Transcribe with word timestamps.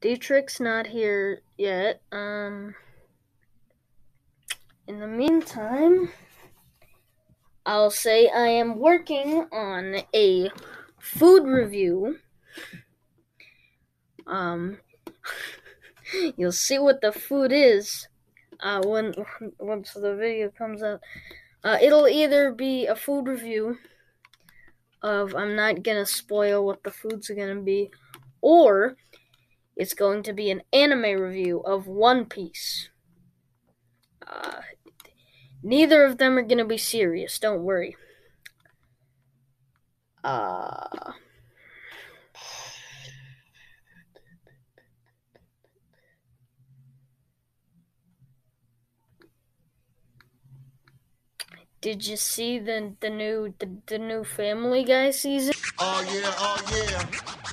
Dietrich's 0.00 0.60
not 0.60 0.86
here 0.86 1.42
yet. 1.58 2.00
Um, 2.10 2.74
in 4.86 4.98
the 4.98 5.06
meantime, 5.06 6.10
I'll 7.66 7.90
say 7.90 8.28
I 8.28 8.46
am 8.46 8.78
working 8.78 9.46
on 9.52 9.96
a 10.14 10.50
food 10.98 11.46
review. 11.46 12.18
Um, 14.26 14.78
you'll 16.36 16.52
see 16.52 16.78
what 16.78 17.02
the 17.02 17.12
food 17.12 17.52
is 17.52 18.08
uh, 18.60 18.82
when 18.84 19.14
once 19.58 19.92
the 19.92 20.16
video 20.16 20.50
comes 20.50 20.82
out. 20.82 21.00
Uh, 21.62 21.76
it'll 21.80 22.08
either 22.08 22.52
be 22.52 22.86
a 22.86 22.96
food 22.96 23.28
review 23.28 23.76
of 25.02 25.34
I'm 25.34 25.54
not 25.54 25.82
gonna 25.82 26.06
spoil 26.06 26.64
what 26.64 26.82
the 26.82 26.90
food's 26.90 27.28
are 27.28 27.34
gonna 27.34 27.60
be, 27.60 27.90
or 28.40 28.96
it's 29.76 29.94
going 29.94 30.22
to 30.24 30.32
be 30.32 30.50
an 30.50 30.62
anime 30.72 31.20
review 31.20 31.60
of 31.60 31.86
One 31.86 32.26
Piece. 32.26 32.90
Uh, 34.26 34.60
neither 35.62 36.04
of 36.04 36.18
them 36.18 36.38
are 36.38 36.42
gonna 36.42 36.64
be 36.64 36.78
serious. 36.78 37.38
Don't 37.38 37.62
worry. 37.62 37.96
Uh. 40.22 41.12
Did 51.80 52.06
you 52.06 52.16
see 52.16 52.58
the 52.58 52.94
the 53.00 53.08
new 53.08 53.54
the, 53.58 53.78
the 53.86 53.98
new 53.98 54.22
Family 54.22 54.84
Guy 54.84 55.10
season? 55.12 55.54
Oh 55.78 56.04
yeah, 56.12 56.34
oh 56.36 56.60
yeah. 56.70 57.06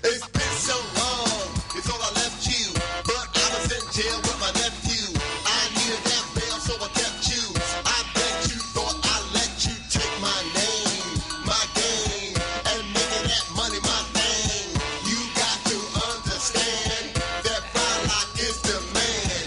It's 0.03 0.27
been 0.27 0.41
so 0.41 0.75
long. 0.99 1.56
It's 1.77 1.85
I 1.93 1.93
left 1.93 2.41
you, 2.49 2.73
but 3.05 3.29
I 3.37 3.45
was 3.53 3.69
in 3.69 3.85
jail 3.93 4.17
with 4.25 4.33
my 4.41 4.49
nephew. 4.57 5.13
I 5.45 5.61
needed 5.77 6.01
that 6.09 6.25
bail, 6.33 6.57
so 6.57 6.73
I 6.73 6.89
kept 6.89 7.29
you. 7.29 7.37
I 7.85 8.01
bet 8.17 8.49
you 8.49 8.57
thought 8.73 8.97
I 9.05 9.21
let 9.37 9.53
you 9.61 9.77
take 9.85 10.09
my 10.17 10.41
name, 10.57 11.21
my 11.45 11.61
game, 11.77 12.33
and 12.33 12.81
that 13.29 13.45
money 13.53 13.77
my 13.85 14.01
thing. 14.17 14.73
You 15.05 15.21
got 15.37 15.57
to 15.69 15.77
understand 16.17 17.13
that 17.45 17.61
the 18.65 18.81
man. 18.97 19.45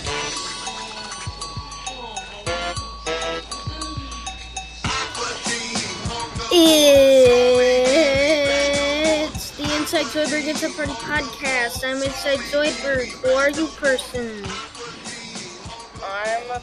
Inside 10.12 10.26
Zoidberg 10.26 10.48
It's 10.48 10.62
a 10.64 10.70
Party 10.70 10.92
podcast. 10.92 11.84
I'm 11.88 12.02
Inside 12.02 12.40
Zoidberg. 12.50 13.06
Who 13.22 13.28
are 13.30 13.50
you, 13.50 13.68
person? 13.68 14.44
I'm 16.02 16.50
a 16.50 16.60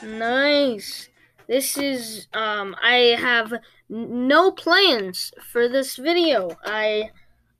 person. 0.00 0.18
Nice. 0.18 1.08
This 1.46 1.78
is 1.78 2.26
um. 2.32 2.74
I 2.82 3.16
have 3.16 3.52
n- 3.52 4.26
no 4.26 4.50
plans 4.50 5.30
for 5.52 5.68
this 5.68 5.94
video. 5.94 6.58
I 6.64 7.12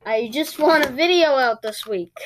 I 0.05 0.29
just 0.33 0.59
want 0.59 0.85
a 0.85 0.91
video 0.91 1.29
out 1.29 1.61
this 1.61 1.87
week. 1.87 2.19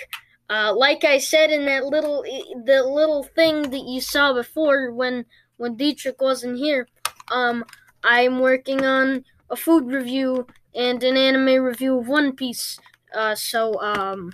Uh, 0.49 0.73
like 0.75 1.03
I 1.03 1.19
said 1.19 1.51
in 1.51 1.65
that 1.65 1.85
little 1.85 2.23
the 2.23 2.81
little 2.83 3.21
thing 3.21 3.69
that 3.69 3.85
you 3.85 4.01
saw 4.01 4.33
before 4.33 4.91
when 4.91 5.25
when 5.57 5.77
Dietrich 5.77 6.19
wasn't 6.19 6.57
here. 6.57 6.87
Um, 7.29 7.63
I'm 8.03 8.39
working 8.39 8.83
on 8.83 9.25
a 9.49 9.55
food 9.55 9.85
review 9.87 10.47
and 10.75 11.03
an 11.03 11.17
anime 11.17 11.63
review 11.63 11.99
of 11.99 12.07
One 12.07 12.35
Piece. 12.35 12.79
Uh, 13.13 13.35
so 13.35 13.79
um, 13.81 14.31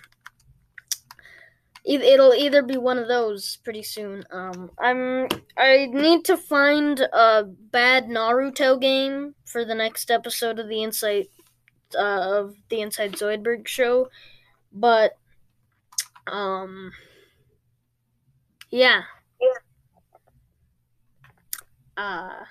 it- 1.86 2.02
it'll 2.02 2.34
either 2.34 2.62
be 2.62 2.78
one 2.78 2.98
of 2.98 3.08
those 3.08 3.58
pretty 3.64 3.84
soon. 3.84 4.24
Um, 4.32 4.72
I'm 4.78 5.28
I 5.58 5.88
need 5.88 6.26
to 6.26 6.38
find 6.38 7.00
a 7.00 7.44
bad 7.46 8.08
Naruto 8.08 8.80
game 8.80 9.36
for 9.46 9.64
the 9.66 9.76
next 9.76 10.12
episode 10.12 10.60
of 10.60 10.68
the 10.68 10.84
Insight 10.84 11.30
uh, 11.98 12.40
of 12.40 12.56
the 12.70 12.82
Inside 12.82 13.14
Zoidberg 13.14 13.68
show, 13.68 14.10
but 14.72 15.18
um, 16.28 16.92
yeah. 18.72 19.04
Uh, 21.98 22.46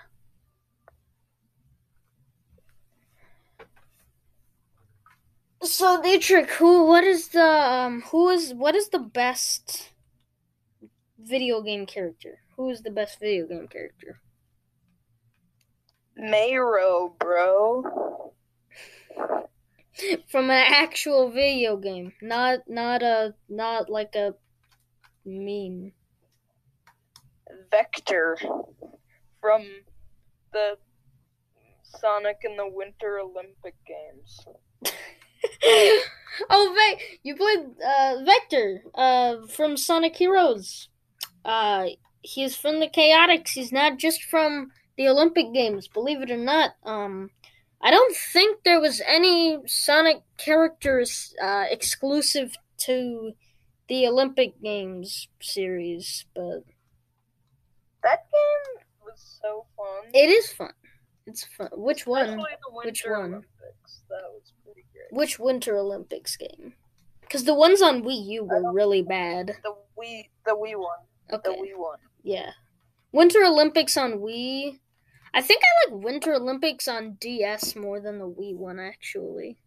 so 5.63 6.01
Dietrich, 6.03 6.51
who 6.51 6.87
what 6.87 7.05
is 7.05 7.29
the 7.29 7.45
um 7.45 8.03
who 8.03 8.29
is 8.29 8.55
what 8.55 8.75
is 8.75 8.89
the 8.89 8.99
best 8.99 9.93
video 11.19 11.63
game 11.63 11.87
character? 11.87 12.41
Who 12.57 12.71
is 12.71 12.83
the 12.83 12.91
best 12.91 13.21
video 13.21 13.47
game 13.47 13.69
character? 13.69 14.21
Mayro, 16.19 17.17
bro. 17.19 18.33
From 20.29 20.51
an 20.51 20.65
actual 20.69 21.31
video 21.31 21.77
game, 21.77 22.13
not 22.23 22.61
not 22.69 23.03
a 23.03 23.35
not 23.49 23.91
like 23.91 24.15
a 24.15 24.35
meme. 25.25 25.93
Vector 27.71 28.39
from 29.41 29.63
the 30.53 30.77
Sonic 31.83 32.39
and 32.45 32.59
the 32.59 32.69
Winter 32.69 33.19
Olympic 33.19 33.75
Games. 33.87 34.47
oh, 36.51 36.75
Ve- 36.77 37.19
you 37.23 37.37
played 37.37 37.61
uh, 37.85 38.17
Vector 38.25 38.83
uh, 38.95 39.47
from 39.49 39.77
Sonic 39.77 40.17
Heroes. 40.17 40.89
Uh, 41.45 41.87
he's 42.23 42.57
from 42.57 42.81
the 42.81 42.89
Chaotix. 42.89 43.51
He's 43.51 43.73
not 43.73 43.99
just 43.99 44.23
from 44.25 44.71
the 44.97 45.09
Olympic 45.09 45.53
Games, 45.55 45.89
believe 45.89 46.21
it 46.23 46.31
or 46.31 46.37
not. 46.37 46.73
Um, 46.85 47.31
I 47.81 47.91
don't 47.91 48.17
think 48.17 48.65
there 48.65 48.81
was 48.81 49.01
any 49.07 49.59
Sonic 49.67 50.23
characters 50.37 51.35
uh, 51.43 51.65
exclusive 51.71 52.57
to 52.79 53.33
the 53.89 54.07
Olympic 54.07 54.61
Games 54.61 55.29
series, 55.41 56.27
but 56.35 56.65
That 58.03 58.27
game 58.33 58.85
was 59.03 59.39
so 59.43 59.67
fun. 59.77 60.11
it 60.13 60.29
is 60.29 60.53
fun. 60.53 60.73
It's 61.27 61.45
fun. 61.45 61.69
Which 61.73 62.07
one? 62.07 62.25
Especially 62.27 62.51
the 62.69 62.75
Winter 62.75 62.89
Which 62.91 63.05
one? 63.07 63.21
Olympics. 63.21 64.03
That 64.09 64.23
was. 64.33 64.53
Which 65.11 65.39
Winter 65.39 65.77
Olympics 65.77 66.37
game? 66.37 66.75
Because 67.21 67.45
the 67.45 67.55
ones 67.55 67.83
on 67.83 68.03
Wii 68.03 68.27
U 68.27 68.45
were 68.45 68.73
really 68.73 69.03
bad. 69.03 69.57
The 69.63 69.75
Wii, 69.99 70.29
the 70.47 70.53
Wii 70.53 70.79
one. 70.79 70.99
Okay. 71.31 71.51
The 71.51 71.57
Wii 71.57 71.77
one. 71.79 71.99
Yeah. 72.23 72.53
Winter 73.13 73.45
Olympics 73.45 73.97
on 73.97 74.19
Wii. 74.21 74.81
I 75.35 75.43
think 75.43 75.63
I 75.63 75.91
like 75.93 76.03
Winter 76.05 76.35
Olympics 76.35 76.89
on 76.89 77.19
DS 77.21 77.77
more 77.77 78.01
than 78.01 78.19
the 78.19 78.29
Wii 78.29 78.57
one 78.57 78.79
actually. 78.79 79.59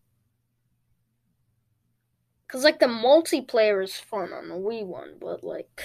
Cuz 2.48 2.64
like 2.64 2.80
the 2.80 2.88
multiplayer 2.88 3.84
is 3.84 3.96
fun 3.96 4.34
on 4.34 4.50
the 4.50 4.56
Wii 4.56 4.86
one, 4.86 5.18
but 5.20 5.44
like 5.44 5.82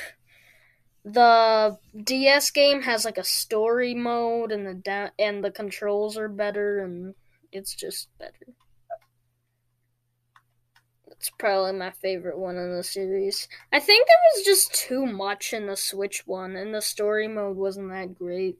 the 1.04 1.78
DS 2.02 2.50
game 2.50 2.82
has 2.82 3.04
like 3.04 3.18
a 3.18 3.22
story 3.22 3.94
mode 3.94 4.50
and 4.50 4.66
the 4.66 4.74
da- 4.74 5.10
and 5.18 5.44
the 5.44 5.52
controls 5.52 6.16
are 6.18 6.28
better 6.28 6.80
and 6.80 7.14
it's 7.52 7.74
just 7.74 8.08
better. 8.18 8.55
It's 11.18 11.30
probably 11.30 11.72
my 11.72 11.90
favorite 11.90 12.38
one 12.38 12.56
in 12.56 12.76
the 12.76 12.82
series. 12.82 13.48
I 13.72 13.80
think 13.80 14.06
there 14.06 14.16
was 14.34 14.44
just 14.44 14.74
too 14.74 15.06
much 15.06 15.52
in 15.52 15.66
the 15.66 15.76
Switch 15.76 16.26
one, 16.26 16.56
and 16.56 16.74
the 16.74 16.82
story 16.82 17.26
mode 17.26 17.56
wasn't 17.56 17.90
that 17.90 18.14
great. 18.14 18.58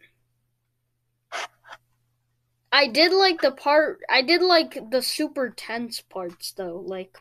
I 2.72 2.88
did 2.88 3.12
like 3.12 3.42
the 3.42 3.52
part. 3.52 4.00
I 4.08 4.22
did 4.22 4.42
like 4.42 4.90
the 4.90 5.02
super 5.02 5.50
tense 5.50 6.00
parts 6.00 6.52
though. 6.52 6.82
Like, 6.84 7.16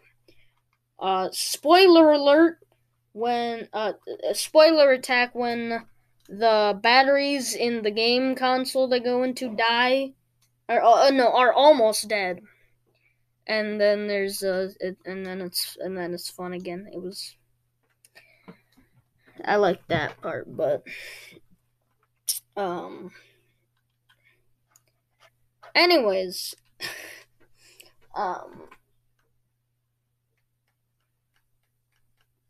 uh, 1.00 1.30
spoiler 1.32 2.12
alert 2.12 2.60
when 3.12 3.68
uh, 3.74 3.94
spoiler 4.34 4.92
attack 4.92 5.36
when 5.36 5.86
the 6.30 6.80
batteries 6.82 7.54
in 7.54 7.84
the 7.84 7.92
game 7.92 8.36
console 8.36 8.88
they 8.88 9.00
go 9.00 9.24
into 9.24 9.56
die, 9.56 10.14
or 10.70 10.82
uh, 10.82 11.10
no, 11.12 11.32
are 11.32 11.54
almost 11.54 12.08
dead 12.08 12.42
and 13.48 13.80
then 13.80 14.08
there's 14.08 14.44
uh 14.44 14.70
it, 14.80 14.98
and 15.06 15.26
then 15.26 15.42
it's 15.42 15.78
and 15.80 15.98
then 15.98 16.14
it's 16.14 16.30
fun 16.30 16.54
again 16.54 16.88
it 16.92 17.02
was 17.02 17.36
i 19.46 19.56
like 19.56 19.86
that 19.88 20.20
part 20.22 20.46
but 20.56 20.84
um 22.58 23.12
anyways 25.74 26.56
um 28.16 28.64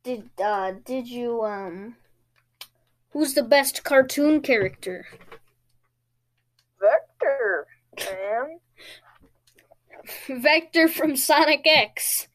did 0.04 0.30
uh 0.44 0.72
did 0.86 1.08
you 1.08 1.44
um 1.44 1.96
who's 3.12 3.34
the 3.34 3.44
best 3.44 3.84
cartoon 3.84 4.42
character 4.42 5.06
Vector, 6.80 7.68
man. 7.98 8.60
Vector 10.30 10.88
from 10.88 11.16
Sonic 11.16 11.66
X. 11.66 12.28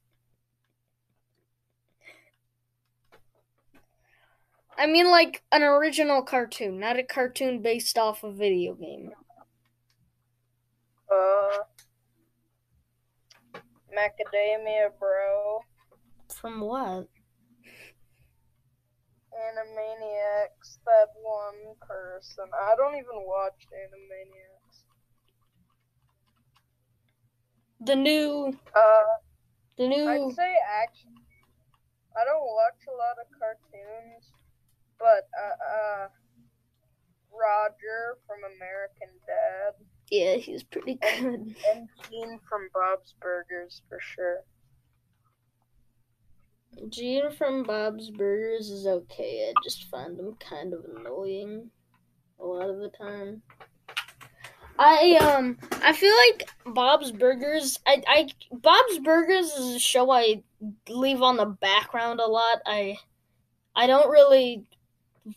I 4.76 4.86
mean, 4.86 5.10
like 5.10 5.42
an 5.52 5.62
original 5.62 6.22
cartoon, 6.22 6.80
not 6.80 6.98
a 6.98 7.02
cartoon 7.02 7.60
based 7.60 7.98
off 7.98 8.24
a 8.24 8.32
video 8.32 8.74
game. 8.74 9.10
Uh, 11.12 11.58
Macadamia, 13.94 14.88
bro. 14.98 15.60
From 16.34 16.60
what? 16.60 17.08
Animaniacs, 19.34 20.78
that 20.86 21.08
one 21.22 21.74
person. 21.80 22.46
I 22.54 22.74
don't 22.76 22.94
even 22.94 23.26
watch 23.26 23.66
Animaniacs. 23.72 24.59
The 27.80 27.96
new 27.96 28.56
Uh, 28.74 29.02
the 29.78 29.88
new 29.88 30.08
I'd 30.08 30.34
say 30.34 30.54
action. 30.82 31.10
I 32.16 32.24
don't 32.24 32.44
watch 32.44 32.80
a 32.88 32.92
lot 32.96 33.16
of 33.18 33.26
cartoons, 33.38 34.32
but 34.98 35.28
uh, 35.38 35.64
uh, 35.74 36.08
Roger 37.32 38.18
from 38.26 38.38
American 38.56 39.08
Dad 39.26 39.74
Yeah, 40.10 40.34
he's 40.36 40.62
pretty 40.62 40.94
good. 40.96 41.54
and 41.72 41.88
Gene 42.10 42.38
from 42.48 42.68
Bob's 42.74 43.14
Burgers 43.20 43.82
for 43.88 43.98
sure. 44.00 44.44
Gene 46.88 47.30
from 47.32 47.62
Bob's 47.62 48.10
Burgers 48.10 48.70
is 48.70 48.86
okay. 48.86 49.48
I 49.50 49.54
just 49.62 49.84
find 49.84 50.18
him 50.18 50.34
kind 50.40 50.72
of 50.74 50.84
annoying 50.84 51.70
a 52.38 52.44
lot 52.44 52.70
of 52.70 52.78
the 52.78 52.88
time. 52.90 53.42
I 54.80 55.16
um 55.16 55.58
I 55.82 55.92
feel 55.92 56.14
like 56.16 56.48
Bob's 56.64 57.12
Burgers 57.12 57.78
I 57.86 58.02
I 58.08 58.28
Bob's 58.50 58.98
Burgers 59.00 59.50
is 59.50 59.76
a 59.76 59.78
show 59.78 60.10
I 60.10 60.42
leave 60.88 61.20
on 61.20 61.36
the 61.36 61.44
background 61.44 62.18
a 62.18 62.26
lot. 62.26 62.62
I 62.64 62.96
I 63.76 63.86
don't 63.86 64.10
really 64.10 64.64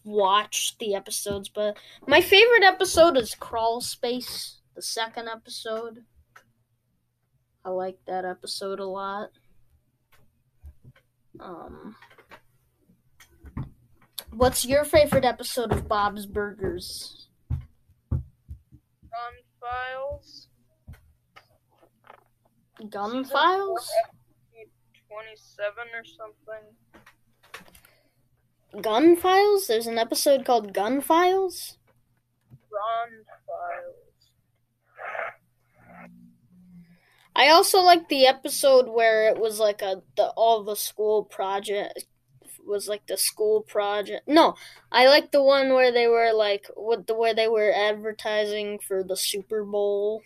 watch 0.06 0.78
the 0.80 0.96
episodes, 0.96 1.50
but 1.50 1.76
my 2.08 2.22
favorite 2.22 2.64
episode 2.64 3.18
is 3.18 3.36
Crawl 3.36 3.82
Space, 3.82 4.62
the 4.76 4.82
second 4.82 5.28
episode. 5.28 6.06
I 7.66 7.70
like 7.70 7.98
that 8.08 8.24
episode 8.24 8.80
a 8.80 8.86
lot. 8.86 9.30
Um, 11.42 11.98
what's 14.32 14.64
your 14.64 14.86
favorite 14.86 15.26
episode 15.26 15.74
of 15.74 15.90
Bob's 15.90 16.26
Burgers? 16.26 17.23
Gun 19.64 19.72
Files. 19.72 20.48
Gun 22.90 23.24
Files? 23.24 23.92
Twenty-seven 25.10 25.88
or 25.94 26.04
something. 26.04 26.66
Gun 28.82 29.16
Files? 29.16 29.68
There's 29.68 29.88
an 29.88 29.98
episode 29.98 30.44
called 30.46 30.74
Gun 30.74 31.00
Files? 31.00 31.78
Ron 32.72 33.24
Files. 33.48 34.32
I 37.36 37.50
also 37.50 37.80
like 37.82 38.10
the 38.10 38.28
episode 38.28 38.88
where 38.90 39.30
it 39.30 39.40
was 39.40 39.60
like 39.60 39.82
a 39.82 40.02
the 40.18 40.28
all 40.36 40.64
the 40.64 40.76
school 40.76 41.24
project 41.24 42.06
was 42.66 42.88
like 42.88 43.06
the 43.08 43.18
school 43.18 43.62
project. 43.62 44.28
No, 44.28 44.56
I 44.92 45.08
like 45.08 45.32
the 45.32 45.44
one 45.44 45.74
where 45.74 45.92
they 45.92 46.08
were 46.08 46.34
like 46.34 46.68
what 46.76 47.08
the 47.08 47.16
where 47.16 47.34
they 47.34 47.48
were 47.48 47.72
advertising 47.74 48.80
for 48.80 49.04
the 49.04 49.18
Super 49.18 49.64
Bowl. 49.64 50.22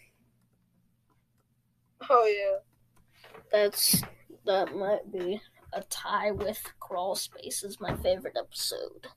Oh 2.09 2.25
yeah. 2.25 2.59
That's 3.51 4.01
that 4.45 4.75
might 4.75 5.11
be 5.11 5.41
a 5.73 5.81
tie 5.83 6.31
with 6.31 6.61
Crawl 6.79 7.15
Space 7.15 7.63
is 7.63 7.79
my 7.79 7.95
favorite 7.97 8.37
episode. 8.37 9.07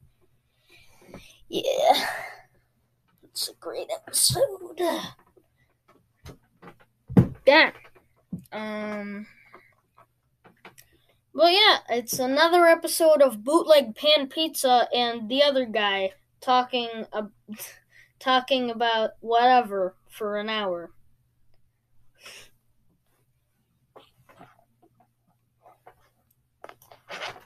Yeah. 1.49 2.06
It's 3.22 3.49
a 3.49 3.55
great 3.55 3.88
episode. 3.94 4.81
Yeah. 7.46 7.70
Um 8.52 9.26
Well 11.40 11.50
yeah, 11.50 11.78
it's 11.88 12.19
another 12.19 12.66
episode 12.66 13.22
of 13.22 13.42
Bootleg 13.42 13.96
Pan 13.96 14.26
Pizza 14.28 14.87
and 14.94 15.26
the 15.26 15.42
other 15.42 15.64
guy 15.64 16.12
talking 16.42 17.06
uh, 17.14 17.28
talking 18.19 18.70
about 18.70 19.12
whatever 19.20 19.94
for 20.06 20.37
an 20.37 20.50
hour. 20.50 20.90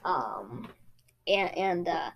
um 0.03 0.67
and, 1.25 1.57
and 1.57 1.87
uh 1.87 2.11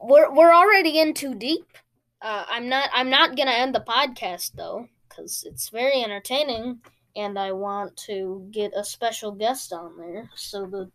we're 0.00 0.34
we're 0.34 0.52
already 0.52 0.98
in 0.98 1.14
too 1.14 1.32
deep 1.36 1.78
uh 2.22 2.44
i'm 2.48 2.68
not 2.68 2.90
i'm 2.92 3.08
not 3.08 3.36
gonna 3.36 3.52
end 3.52 3.72
the 3.72 3.80
podcast 3.80 4.54
though 4.56 4.88
because 5.08 5.44
it's 5.48 5.68
very 5.68 6.02
entertaining 6.02 6.80
and 7.18 7.38
i 7.38 7.52
want 7.52 7.94
to 7.96 8.48
get 8.50 8.72
a 8.74 8.82
special 8.82 9.32
guest 9.32 9.72
on 9.72 9.98
there 9.98 10.30
so 10.34 10.64
that 10.64 10.90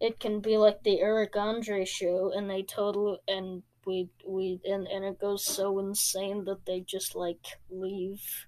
it 0.00 0.20
can 0.20 0.38
be 0.40 0.56
like 0.56 0.82
the 0.84 1.00
eric 1.00 1.34
andre 1.36 1.84
show 1.84 2.30
and 2.36 2.48
they 2.48 2.62
total 2.62 3.18
and 3.26 3.62
we 3.86 4.08
we 4.26 4.60
and, 4.64 4.86
and 4.86 5.04
it 5.04 5.18
goes 5.18 5.44
so 5.44 5.78
insane 5.78 6.44
that 6.44 6.64
they 6.66 6.80
just 6.80 7.16
like 7.16 7.58
leave 7.70 8.46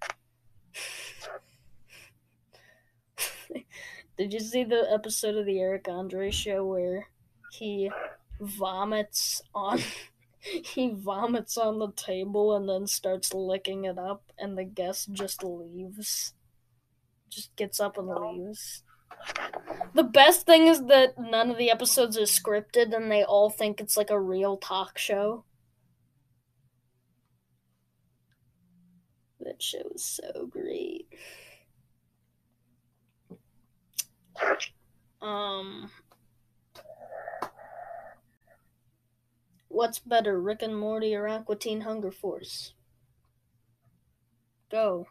Did 4.18 4.32
you 4.32 4.40
see 4.40 4.64
the 4.64 4.90
episode 4.90 5.36
of 5.36 5.44
the 5.44 5.60
Eric 5.60 5.88
Andre 5.88 6.30
show 6.30 6.64
where 6.64 7.08
he 7.52 7.90
vomits 8.40 9.42
on 9.54 9.80
he 10.40 10.90
vomits 10.90 11.56
on 11.56 11.78
the 11.78 11.92
table 11.92 12.54
and 12.54 12.68
then 12.68 12.86
starts 12.86 13.34
licking 13.34 13.84
it 13.84 13.98
up 13.98 14.22
and 14.38 14.56
the 14.56 14.64
guest 14.64 15.12
just 15.12 15.42
leaves. 15.42 16.34
Just 17.36 17.54
gets 17.54 17.80
up 17.80 17.98
and 17.98 18.08
leaves. 18.08 18.82
The 19.92 20.02
best 20.02 20.46
thing 20.46 20.68
is 20.68 20.86
that 20.86 21.18
none 21.18 21.50
of 21.50 21.58
the 21.58 21.70
episodes 21.70 22.16
are 22.16 22.22
scripted 22.22 22.96
and 22.96 23.12
they 23.12 23.22
all 23.22 23.50
think 23.50 23.78
it's 23.78 23.94
like 23.94 24.08
a 24.08 24.18
real 24.18 24.56
talk 24.56 24.96
show. 24.96 25.44
That 29.40 29.62
show 29.62 29.82
is 29.94 30.02
so 30.02 30.46
great. 30.46 31.08
Um, 35.20 35.90
what's 39.68 39.98
better, 39.98 40.40
Rick 40.40 40.62
and 40.62 40.78
Morty 40.78 41.14
or 41.14 41.28
Aqua 41.28 41.56
Teen 41.56 41.82
Hunger 41.82 42.10
Force? 42.10 42.72
Go. 44.70 45.06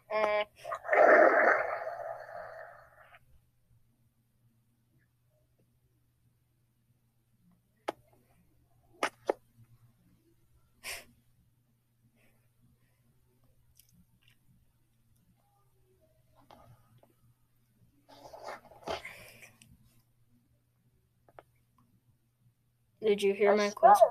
Did 23.06 23.22
you 23.22 23.34
hear 23.34 23.52
I 23.52 23.56
my 23.56 23.70
question? 23.70 24.10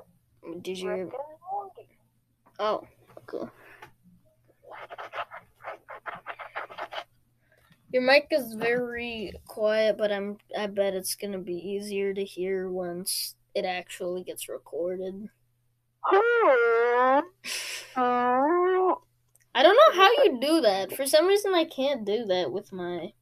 Did 0.62 0.78
you 0.78 0.90
hear? 0.90 1.10
Oh, 2.60 2.86
cool. 3.26 3.50
Your 7.92 8.02
mic 8.02 8.28
is 8.30 8.54
very 8.54 9.32
quiet, 9.46 9.98
but 9.98 10.12
I'm 10.12 10.38
I 10.56 10.68
bet 10.68 10.94
it's 10.94 11.16
gonna 11.16 11.38
be 11.38 11.54
easier 11.54 12.14
to 12.14 12.24
hear 12.24 12.70
once 12.70 13.34
it 13.54 13.64
actually 13.64 14.22
gets 14.22 14.48
recorded. 14.48 15.28
I 19.56 19.62
don't 19.62 19.76
know 19.76 20.02
how 20.02 20.10
you 20.22 20.38
do 20.40 20.60
that. 20.60 20.92
For 20.96 21.06
some 21.06 21.26
reason 21.26 21.54
I 21.54 21.64
can't 21.64 22.04
do 22.04 22.24
that 22.26 22.52
with 22.52 22.72
my 22.72 23.12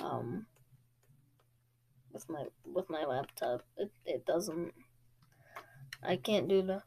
um 0.00 0.46
with 2.20 2.28
my 2.28 2.44
with 2.74 2.90
my 2.90 3.04
laptop. 3.04 3.62
It 3.76 3.90
it 4.04 4.26
doesn't 4.26 4.72
I 6.02 6.16
can't 6.16 6.48
do 6.48 6.62
the 6.62 6.82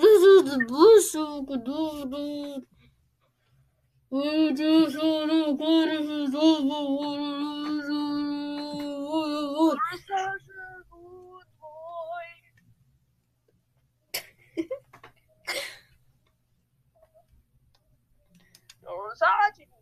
This 0.00 0.22
is 0.22 0.44
the 0.50 0.58
best 0.68 1.12
could 1.48 1.64
do. 1.64 2.62
We 4.10 4.54
just 4.54 4.96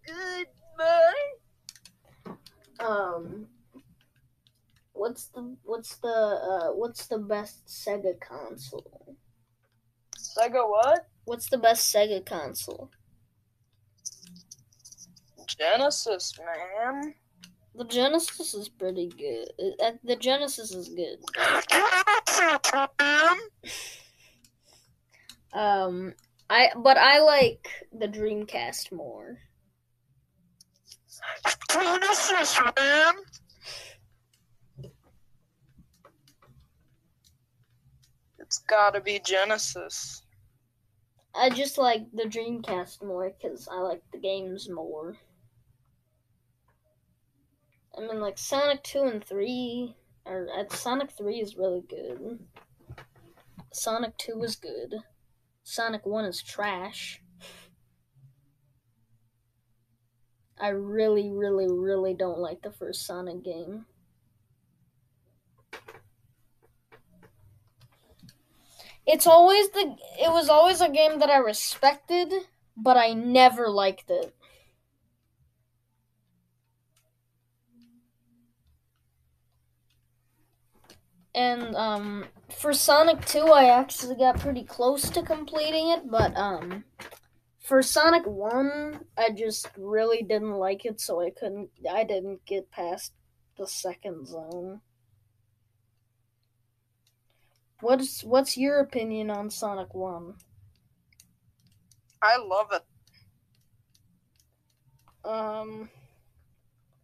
good 0.06 0.46
boy. 0.76 1.33
Um, 2.84 3.46
What's 4.94 5.26
the 5.26 5.56
what's 5.64 5.96
the 5.96 6.08
uh 6.08 6.68
what's 6.72 7.08
the 7.08 7.18
best 7.18 7.66
Sega 7.66 8.18
console? 8.20 9.16
Sega 10.16 10.68
what? 10.68 11.08
What's 11.24 11.50
the 11.50 11.58
best 11.58 11.92
Sega 11.92 12.24
console? 12.24 12.90
Genesis, 15.48 16.32
man. 16.38 17.14
The 17.74 17.84
Genesis 17.84 18.54
is 18.54 18.68
pretty 18.68 19.08
good. 19.08 19.48
Uh, 19.82 19.92
The 20.04 20.16
Genesis 20.16 20.72
is 20.72 20.88
good. 20.88 21.18
Um, 25.52 26.14
I 26.50 26.70
but 26.76 26.96
I 26.96 27.20
like 27.20 27.68
the 27.96 28.08
Dreamcast 28.08 28.90
more. 28.90 29.38
Genesis, 31.70 32.60
man. 32.76 33.14
It's 38.38 38.58
gotta 38.58 39.00
be 39.00 39.20
Genesis. 39.24 40.22
I 41.34 41.50
just 41.50 41.78
like 41.78 42.02
the 42.12 42.24
Dreamcast 42.24 43.02
more 43.02 43.30
because 43.30 43.68
I 43.68 43.80
like 43.80 44.02
the 44.12 44.18
games 44.18 44.68
more. 44.70 45.16
I 47.96 48.00
mean, 48.02 48.20
like 48.20 48.38
Sonic 48.38 48.82
Two 48.84 49.02
and 49.02 49.24
Three, 49.24 49.96
or 50.24 50.48
uh, 50.56 50.64
Sonic 50.68 51.10
Three 51.12 51.40
is 51.40 51.56
really 51.56 51.82
good. 51.88 52.38
Sonic 53.72 54.16
Two 54.18 54.42
is 54.44 54.56
good. 54.56 54.94
Sonic 55.64 56.06
One 56.06 56.24
is 56.24 56.42
trash. 56.42 57.20
I 60.58 60.68
really, 60.68 61.30
really, 61.30 61.68
really 61.68 62.14
don't 62.14 62.38
like 62.38 62.62
the 62.62 62.72
first 62.72 63.06
Sonic 63.06 63.42
game. 63.44 63.86
It's 69.06 69.26
always 69.26 69.70
the 69.70 69.96
it 70.20 70.30
was 70.30 70.48
always 70.48 70.80
a 70.80 70.88
game 70.90 71.18
that 71.18 71.30
I 71.30 71.36
respected, 71.36 72.32
but 72.76 72.96
I 72.96 73.12
never 73.12 73.68
liked 73.68 74.10
it. 74.10 74.34
And 81.34 81.74
um 81.76 82.26
for 82.48 82.72
Sonic 82.72 83.24
2 83.26 83.48
I 83.48 83.64
actually 83.66 84.16
got 84.16 84.38
pretty 84.40 84.62
close 84.64 85.10
to 85.10 85.22
completing 85.22 85.88
it, 85.90 86.10
but 86.10 86.36
um 86.36 86.84
for 87.64 87.82
Sonic 87.82 88.26
1 88.26 89.00
I 89.16 89.30
just 89.30 89.70
really 89.76 90.22
didn't 90.22 90.52
like 90.52 90.84
it 90.84 91.00
so 91.00 91.20
I 91.20 91.30
couldn't 91.30 91.70
I 91.90 92.04
didn't 92.04 92.44
get 92.44 92.70
past 92.70 93.12
the 93.56 93.66
second 93.66 94.26
zone. 94.28 94.80
What's 97.80 98.22
what's 98.22 98.58
your 98.58 98.80
opinion 98.80 99.30
on 99.30 99.50
Sonic 99.50 99.94
1? 99.94 100.34
I 102.22 102.36
love 102.36 102.68
it. 102.72 102.84
Um 105.24 105.88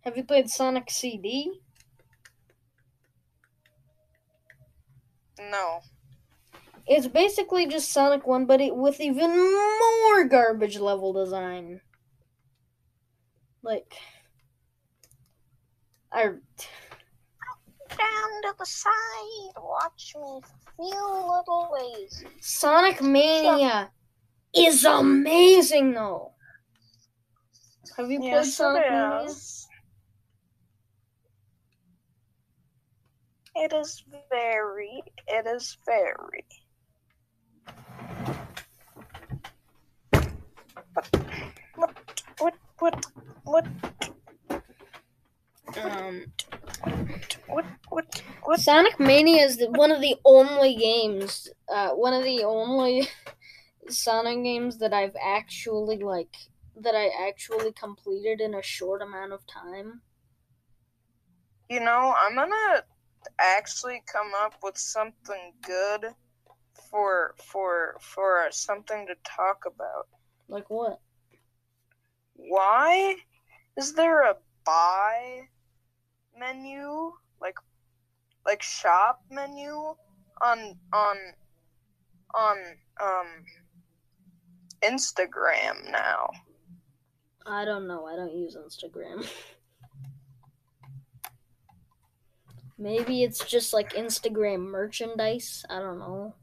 have 0.02 0.16
you 0.16 0.24
played 0.24 0.50
Sonic 0.50 0.90
CD? 0.90 1.52
No. 5.38 5.80
It's 6.90 7.06
basically 7.06 7.68
just 7.68 7.92
Sonic 7.92 8.26
1, 8.26 8.46
but 8.46 8.60
it, 8.60 8.74
with 8.74 9.00
even 9.00 9.30
more 9.30 10.24
garbage 10.24 10.76
level 10.76 11.12
design. 11.12 11.80
Like, 13.62 13.94
I 16.10 16.24
Down 16.24 16.40
to 18.42 18.54
the 18.58 18.66
side. 18.66 18.90
Watch 19.56 20.16
me 20.16 20.40
feel 20.76 21.36
little 21.38 21.68
ways. 21.70 22.24
Sonic 22.40 23.00
Mania 23.00 23.92
is 24.52 24.84
amazing 24.84 25.92
though. 25.92 26.32
Have 27.96 28.10
you 28.10 28.18
played 28.18 28.32
Yes, 28.32 28.54
Sonic 28.56 28.82
it 28.84 28.90
Mania? 28.90 29.24
is. 29.26 29.68
It 33.54 33.72
is 33.72 34.02
very, 34.28 35.02
it 35.28 35.46
is 35.46 35.78
very. 35.86 36.44
What, 40.94 41.96
what, 42.38 42.54
what, 42.78 43.06
what, 43.44 43.66
Um, 45.82 46.24
what, 47.46 47.64
what, 47.88 48.22
what? 48.42 48.60
Sonic 48.60 48.98
Mania 48.98 49.44
is 49.44 49.56
the, 49.56 49.70
one 49.70 49.92
of 49.92 50.00
the 50.00 50.16
only 50.24 50.74
games, 50.74 51.48
uh, 51.72 51.90
one 51.90 52.12
of 52.12 52.24
the 52.24 52.42
only 52.44 53.08
Sonic 53.88 54.42
games 54.42 54.78
that 54.78 54.92
I've 54.92 55.16
actually 55.24 55.98
like 55.98 56.36
that 56.76 56.94
I 56.94 57.10
actually 57.28 57.72
completed 57.72 58.40
in 58.40 58.54
a 58.54 58.62
short 58.62 59.02
amount 59.02 59.32
of 59.32 59.46
time. 59.46 60.00
You 61.68 61.80
know, 61.80 62.14
I'm 62.18 62.34
gonna 62.34 62.82
actually 63.38 64.02
come 64.12 64.32
up 64.42 64.54
with 64.62 64.76
something 64.76 65.52
good 65.62 66.06
for 66.90 67.34
for 67.38 67.96
for 68.00 68.48
something 68.50 69.06
to 69.06 69.14
talk 69.24 69.64
about. 69.66 70.08
Like 70.50 70.68
what? 70.68 71.00
Why 72.34 73.14
is 73.76 73.94
there 73.94 74.22
a 74.22 74.36
buy 74.66 75.42
menu 76.36 77.12
like 77.40 77.54
like 78.44 78.62
shop 78.62 79.22
menu 79.30 79.94
on 80.42 80.76
on 80.92 81.16
on 82.34 82.56
um 83.00 83.26
Instagram 84.82 85.92
now? 85.92 86.30
I 87.46 87.64
don't 87.64 87.86
know. 87.86 88.06
I 88.06 88.16
don't 88.16 88.34
use 88.34 88.56
Instagram. 88.56 89.24
Maybe 92.78 93.22
it's 93.22 93.44
just 93.44 93.72
like 93.72 93.92
Instagram 93.92 94.66
merchandise. 94.68 95.64
I 95.70 95.78
don't 95.78 95.98
know. 96.00 96.34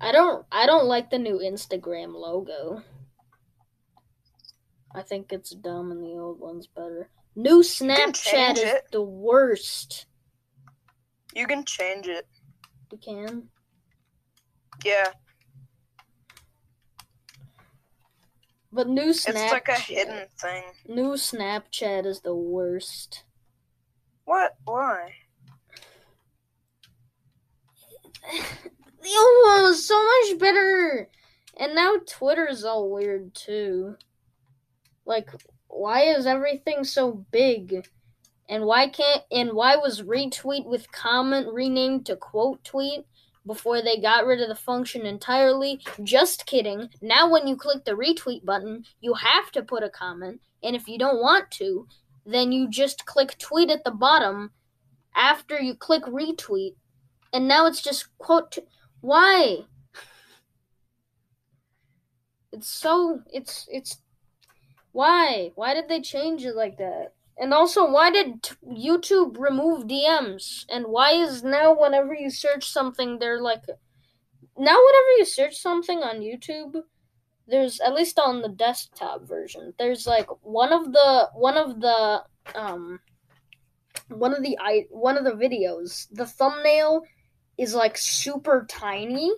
I 0.00 0.12
don't 0.12 0.46
I 0.52 0.66
don't 0.66 0.86
like 0.86 1.10
the 1.10 1.18
new 1.18 1.38
Instagram 1.38 2.14
logo. 2.14 2.82
I 4.94 5.02
think 5.02 5.32
it's 5.32 5.50
dumb 5.50 5.90
and 5.90 6.02
the 6.02 6.18
old 6.18 6.40
one's 6.40 6.66
better. 6.66 7.10
New 7.36 7.62
Snapchat 7.62 8.52
is 8.52 8.62
it. 8.62 8.84
the 8.90 9.02
worst. 9.02 10.06
You 11.34 11.46
can 11.46 11.64
change 11.64 12.08
it. 12.08 12.26
You 12.90 12.98
can. 12.98 13.48
Yeah, 14.84 15.08
But 18.72 18.88
new 18.88 19.10
Snapchat 19.12 19.28
it's 19.28 19.52
like 19.52 19.68
a 19.68 19.80
hidden 19.80 20.26
thing. 20.38 20.62
New 20.86 21.14
Snapchat 21.14 22.04
is 22.04 22.20
the 22.20 22.34
worst. 22.34 23.24
What? 24.24 24.56
Why? 24.64 25.14
Was 29.10 29.86
so 29.86 30.02
much 30.02 30.38
better. 30.38 31.08
And 31.56 31.74
now 31.74 31.96
Twitter's 32.06 32.64
all 32.64 32.90
weird 32.90 33.34
too. 33.34 33.96
Like, 35.04 35.30
why 35.68 36.02
is 36.02 36.26
everything 36.26 36.84
so 36.84 37.24
big? 37.30 37.86
And 38.48 38.64
why 38.64 38.88
can't 38.88 39.22
and 39.30 39.52
why 39.52 39.76
was 39.76 40.02
retweet 40.02 40.66
with 40.66 40.90
comment 40.92 41.48
renamed 41.52 42.06
to 42.06 42.16
quote 42.16 42.62
tweet 42.64 43.04
before 43.46 43.82
they 43.82 44.00
got 44.00 44.26
rid 44.26 44.40
of 44.40 44.48
the 44.48 44.54
function 44.54 45.06
entirely? 45.06 45.80
Just 46.02 46.46
kidding. 46.46 46.88
Now 47.02 47.30
when 47.30 47.46
you 47.46 47.56
click 47.56 47.84
the 47.84 47.92
retweet 47.92 48.44
button, 48.44 48.84
you 49.00 49.14
have 49.14 49.50
to 49.52 49.62
put 49.62 49.82
a 49.82 49.90
comment, 49.90 50.40
and 50.62 50.74
if 50.74 50.88
you 50.88 50.98
don't 50.98 51.20
want 51.20 51.50
to, 51.52 51.86
then 52.24 52.52
you 52.52 52.68
just 52.68 53.06
click 53.06 53.36
tweet 53.38 53.70
at 53.70 53.84
the 53.84 53.90
bottom 53.90 54.52
after 55.14 55.60
you 55.60 55.74
click 55.74 56.04
retweet. 56.04 56.74
And 57.32 57.46
now 57.46 57.66
it's 57.66 57.82
just 57.82 58.16
quote 58.18 58.58
why? 59.00 59.64
It's 62.52 62.68
so 62.68 63.20
it's 63.32 63.68
it's 63.70 63.98
why? 64.92 65.52
Why 65.54 65.74
did 65.74 65.88
they 65.88 66.00
change 66.00 66.44
it 66.44 66.56
like 66.56 66.78
that? 66.78 67.14
And 67.36 67.54
also, 67.54 67.88
why 67.88 68.10
did 68.10 68.42
YouTube 68.66 69.38
remove 69.38 69.84
DMs? 69.84 70.64
And 70.68 70.86
why 70.88 71.12
is 71.12 71.44
now 71.44 71.78
whenever 71.78 72.12
you 72.12 72.30
search 72.30 72.68
something, 72.68 73.18
they're 73.18 73.40
like, 73.40 73.62
now 74.58 74.76
whenever 74.76 75.10
you 75.18 75.24
search 75.24 75.56
something 75.56 75.98
on 75.98 76.20
YouTube, 76.20 76.82
there's 77.46 77.80
at 77.80 77.94
least 77.94 78.18
on 78.18 78.42
the 78.42 78.48
desktop 78.48 79.26
version, 79.26 79.72
there's 79.78 80.06
like 80.06 80.28
one 80.42 80.72
of 80.72 80.92
the 80.92 81.30
one 81.34 81.56
of 81.56 81.80
the 81.80 82.22
um 82.54 83.00
one 84.08 84.34
of 84.34 84.42
the 84.42 84.58
i 84.60 84.84
one 84.90 85.16
of 85.16 85.24
the 85.24 85.32
videos, 85.32 86.08
the 86.10 86.26
thumbnail 86.26 87.02
is 87.58 87.74
like 87.74 87.98
super 87.98 88.64
tiny 88.68 89.32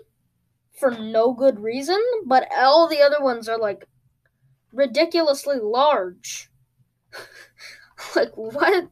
for 0.79 0.91
no 0.91 1.33
good 1.33 1.59
reason, 1.61 2.00
but 2.27 2.47
all 2.57 2.89
the 2.89 3.00
other 3.00 3.23
ones 3.23 3.49
are 3.49 3.59
like 3.59 3.87
ridiculously 4.73 5.59
large. 5.59 6.50
like 8.17 8.37
what? 8.37 8.91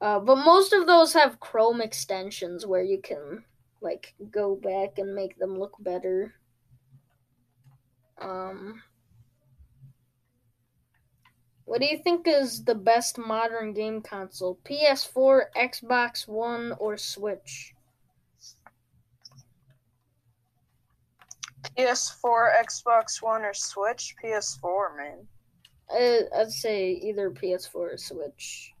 Uh, 0.00 0.20
but 0.20 0.36
most 0.36 0.72
of 0.72 0.86
those 0.86 1.12
have 1.12 1.40
Chrome 1.40 1.80
extensions 1.80 2.64
where 2.64 2.82
you 2.82 3.00
can 3.02 3.44
like 3.80 4.14
go 4.30 4.54
back 4.54 4.98
and 4.98 5.14
make 5.14 5.38
them 5.38 5.58
look 5.58 5.74
better. 5.80 6.34
Um, 8.20 8.82
what 11.68 11.82
do 11.82 11.86
you 11.86 11.98
think 11.98 12.26
is 12.26 12.64
the 12.64 12.74
best 12.74 13.18
modern 13.18 13.74
game 13.74 14.00
console? 14.00 14.58
PS4, 14.64 15.42
Xbox 15.54 16.26
One, 16.26 16.72
or 16.78 16.96
Switch? 16.96 17.74
PS4, 21.76 22.52
Xbox 22.64 23.20
One, 23.20 23.42
or 23.42 23.52
Switch? 23.52 24.14
PS4, 24.24 24.96
man. 24.96 25.26
I, 25.90 26.22
I'd 26.34 26.50
say 26.50 26.92
either 26.92 27.30
PS4 27.30 27.74
or 27.74 27.96
Switch. 27.98 28.72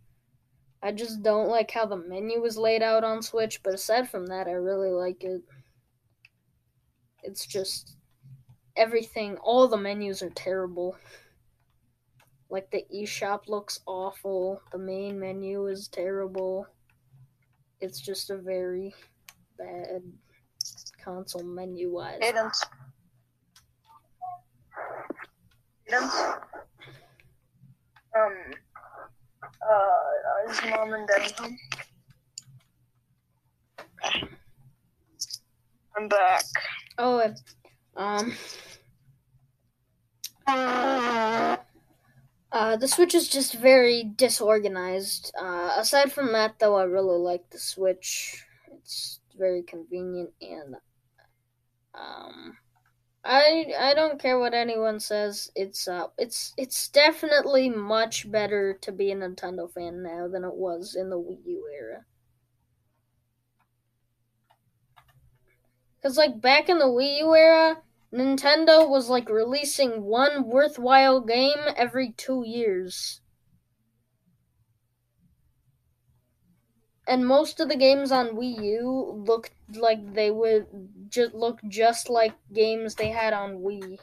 I 0.82 0.90
just 0.92 1.22
don't 1.22 1.48
like 1.48 1.70
how 1.70 1.84
the 1.84 1.96
menu 1.96 2.42
is 2.46 2.56
laid 2.56 2.82
out 2.82 3.04
on 3.04 3.20
Switch, 3.20 3.62
but 3.62 3.74
aside 3.74 4.08
from 4.08 4.28
that, 4.28 4.46
I 4.46 4.52
really 4.52 4.92
like 4.92 5.24
it. 5.24 5.42
It's 7.22 7.44
just 7.44 7.96
everything, 8.76 9.36
all 9.42 9.68
the 9.68 9.76
menus 9.76 10.22
are 10.22 10.30
terrible. 10.30 10.96
Like 12.50 12.70
the 12.70 12.84
eShop 12.94 13.48
looks 13.48 13.80
awful, 13.86 14.62
the 14.72 14.78
main 14.78 15.20
menu 15.20 15.66
is 15.66 15.88
terrible. 15.88 16.66
It's 17.80 18.00
just 18.00 18.30
a 18.30 18.36
very 18.36 18.94
bad 19.58 20.02
console 21.04 21.42
menu 21.42 21.92
wise. 21.92 22.20
Aidens. 22.22 22.64
Aidens. 25.86 26.12
Um. 28.16 28.32
Uh, 29.42 30.50
is 30.50 30.60
mom 30.70 30.94
and 30.94 31.08
dad 31.08 31.30
home? 31.32 31.58
I'm 35.96 36.08
back. 36.08 36.44
Oh, 36.96 37.34
um. 37.96 38.32
Uh, 40.46 41.56
the 42.52 42.88
Switch 42.88 43.14
is 43.14 43.28
just 43.28 43.54
very 43.54 44.04
disorganized. 44.04 45.32
Uh, 45.38 45.74
aside 45.76 46.12
from 46.12 46.32
that, 46.32 46.58
though, 46.58 46.76
I 46.76 46.84
really 46.84 47.18
like 47.18 47.50
the 47.50 47.58
Switch. 47.58 48.44
It's 48.72 49.20
very 49.36 49.62
convenient 49.62 50.30
and 50.40 50.74
um, 51.94 52.58
I 53.24 53.72
I 53.78 53.94
don't 53.94 54.20
care 54.20 54.38
what 54.38 54.54
anyone 54.54 55.00
says. 55.00 55.50
It's 55.54 55.88
uh, 55.88 56.08
it's 56.16 56.54
it's 56.56 56.88
definitely 56.88 57.68
much 57.68 58.30
better 58.30 58.74
to 58.82 58.92
be 58.92 59.10
a 59.10 59.16
Nintendo 59.16 59.72
fan 59.72 60.02
now 60.02 60.28
than 60.28 60.44
it 60.44 60.54
was 60.54 60.94
in 60.94 61.10
the 61.10 61.18
Wii 61.18 61.44
U 61.46 61.68
era. 61.74 62.04
Cause 66.02 66.16
like 66.16 66.40
back 66.40 66.68
in 66.68 66.78
the 66.78 66.86
Wii 66.86 67.18
U 67.18 67.34
era, 67.34 67.82
Nintendo 68.12 68.88
was 68.88 69.08
like 69.08 69.28
releasing 69.28 70.02
one 70.02 70.48
worthwhile 70.48 71.20
game 71.20 71.58
every 71.76 72.12
two 72.12 72.42
years. 72.46 73.20
And 77.06 77.26
most 77.26 77.60
of 77.60 77.68
the 77.68 77.76
games 77.76 78.12
on 78.12 78.36
Wii 78.36 78.62
U 78.62 79.24
looked 79.26 79.52
like 79.74 80.14
they 80.14 80.30
would 80.30 80.66
just 81.08 81.34
look 81.34 81.58
just 81.66 82.10
like 82.10 82.34
games 82.52 82.94
they 82.94 83.08
had 83.08 83.32
on 83.32 83.58
Wii. 83.58 83.98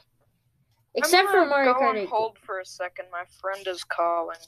Except 0.94 1.28
for 1.28 1.44
Mario 1.46 1.74
go 1.74 1.80
Kart 1.80 2.00
on 2.00 2.06
hold 2.06 2.38
for 2.38 2.58
a 2.58 2.64
second. 2.64 3.06
My 3.12 3.24
friend 3.40 3.66
is 3.66 3.84
calling. 3.84 4.38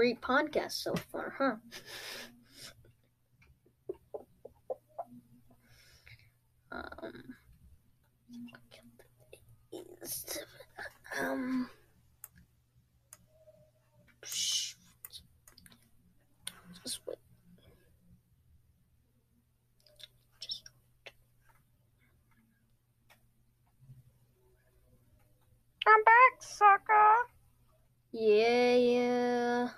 Great 0.00 0.22
podcast 0.22 0.72
so 0.82 0.94
far, 1.12 1.34
huh? 1.36 1.56
Um, 6.72 7.34
um, 11.20 11.68
just 16.82 17.00
wait. 17.06 17.18
Just 20.40 20.62
I'm 25.86 26.04
back, 26.04 26.40
sucker. 26.40 27.14
yeah, 28.12 28.74
yeah. 28.76 29.68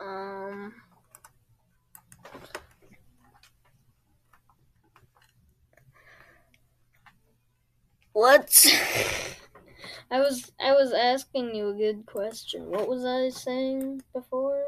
Um. 0.00 0.74
What? 8.12 8.66
I 10.10 10.18
was 10.18 10.50
I 10.60 10.72
was 10.72 10.92
asking 10.92 11.54
you 11.54 11.68
a 11.68 11.74
good 11.74 12.06
question. 12.06 12.70
What 12.70 12.88
was 12.88 13.04
I 13.04 13.28
saying 13.28 14.02
before? 14.12 14.64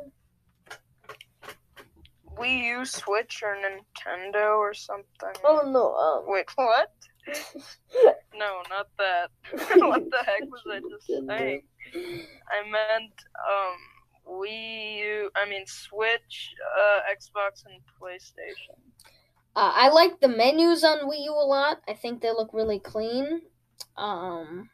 Wii 2.38 2.64
U, 2.64 2.85
Switch, 2.85 3.42
or 3.42 3.57
Nintendo, 3.57 4.57
or 4.57 4.75
something. 4.75 5.35
Oh 5.45 5.62
no. 5.66 5.95
Um. 5.95 6.25
Wait, 6.27 6.47
what? 6.55 6.92
No, 8.35 8.62
not 8.71 8.88
that. 8.99 9.31
what 9.79 10.11
the 10.11 10.18
heck 10.25 10.40
was 10.51 10.62
I 10.68 10.81
just 10.81 11.07
saying? 11.07 11.62
I 11.95 12.62
meant 12.64 13.12
um 13.37 13.77
Wii 14.26 14.98
U. 14.98 15.30
I 15.35 15.48
mean 15.48 15.66
Switch, 15.66 16.54
uh, 16.78 17.00
Xbox, 17.12 17.64
and 17.66 17.80
PlayStation. 18.00 18.78
Uh, 19.54 19.72
I 19.74 19.88
like 19.90 20.20
the 20.20 20.28
menus 20.28 20.82
on 20.85 21.00
Wii 21.11 21.24
U 21.24 21.32
a 21.32 21.44
lot. 21.46 21.82
I 21.87 21.94
think 21.94 22.20
they 22.22 22.30
look 22.30 22.50
really 22.52 22.78
clean. 22.78 23.42
Um, 23.96 24.70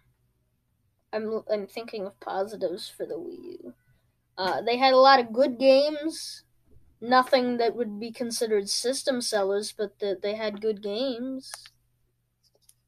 I'm 1.12 1.42
I'm 1.50 1.66
thinking 1.66 2.06
of 2.06 2.20
positives 2.20 2.88
for 2.88 3.06
the 3.06 3.14
Wii 3.14 3.62
U. 3.64 3.74
Uh, 4.36 4.62
they 4.62 4.76
had 4.76 4.92
a 4.94 4.98
lot 4.98 5.20
of 5.20 5.32
good 5.32 5.58
games. 5.58 6.44
Nothing 7.00 7.58
that 7.58 7.74
would 7.76 7.98
be 8.00 8.10
considered 8.12 8.68
system 8.68 9.20
sellers, 9.20 9.72
but 9.72 9.98
the, 10.00 10.18
they 10.20 10.34
had 10.34 10.60
good 10.60 10.82
games. 10.82 11.52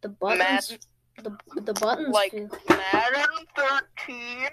The 0.03 0.09
buttons, 0.09 0.79
the 1.17 1.37
the 1.61 1.75
buttons. 1.75 2.15
Like 2.15 2.33
feel- 2.33 2.49
Madden 2.69 3.47
13. 3.57 4.49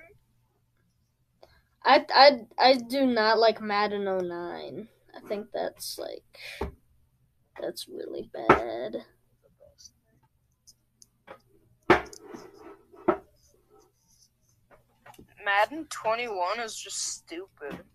I 1.88 2.06
I 2.14 2.40
I 2.60 2.74
do 2.76 3.06
not 3.08 3.40
like 3.40 3.62
Madden 3.62 4.04
09. 4.04 4.90
I 5.16 5.28
think 5.28 5.48
that's 5.54 5.98
like 5.98 6.68
that's 7.62 7.88
really 7.88 8.30
bad. 8.34 8.98
Madden 15.44 15.86
21 15.90 16.60
is 16.60 16.76
just 16.76 16.98
stupid. 16.98 17.86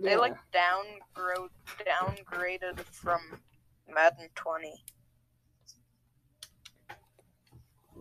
They 0.00 0.12
Yeah. 0.12 0.16
like 0.18 0.36
downgro- 0.52 1.50
downgraded 1.86 2.80
from 2.80 3.20
Madden 3.88 4.28
20. 4.34 4.84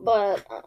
but 0.02 0.50
um, 0.50 0.64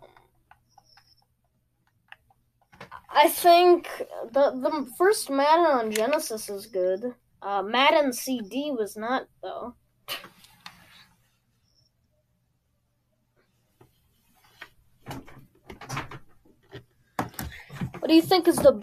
I 3.15 3.29
think 3.29 3.89
the 4.33 4.51
the 4.53 4.91
first 4.97 5.29
Madden 5.29 5.67
on 5.67 5.91
Genesis 5.91 6.49
is 6.49 6.67
good. 6.67 7.15
Uh, 7.43 7.63
Madden 7.63 8.13
CD 8.13 8.71
was 8.71 8.97
not 8.97 9.27
though. 9.43 9.75
What 17.99 18.09
do 18.09 18.15
you 18.15 18.23
think 18.23 18.49
is 18.49 18.57
the 18.57 18.83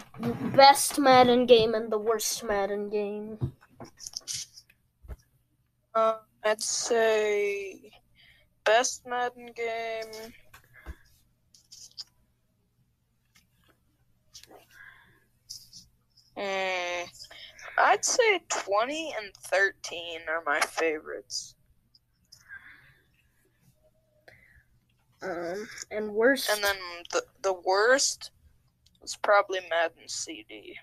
best 0.54 0.98
Madden 0.98 1.44
game 1.44 1.74
and 1.74 1.92
the 1.92 1.98
worst 1.98 2.42
Madden 2.44 2.88
game? 2.88 3.52
Uh, 5.94 6.18
I'd 6.44 6.62
say 6.62 7.90
best 8.64 9.06
Madden 9.06 9.50
game. 9.54 10.32
Hmm. 16.40 17.04
I'd 17.76 18.04
say 18.04 18.40
20 18.48 19.14
and 19.20 19.34
13 19.34 20.20
are 20.28 20.42
my 20.46 20.60
favorites. 20.60 21.54
Um, 25.22 25.68
and 25.90 26.14
worst. 26.14 26.48
And 26.50 26.64
then 26.64 26.76
the 27.12 27.22
the 27.42 27.52
worst 27.52 28.30
was 29.02 29.16
probably 29.16 29.60
Madden 29.68 30.08
CD. 30.08 30.78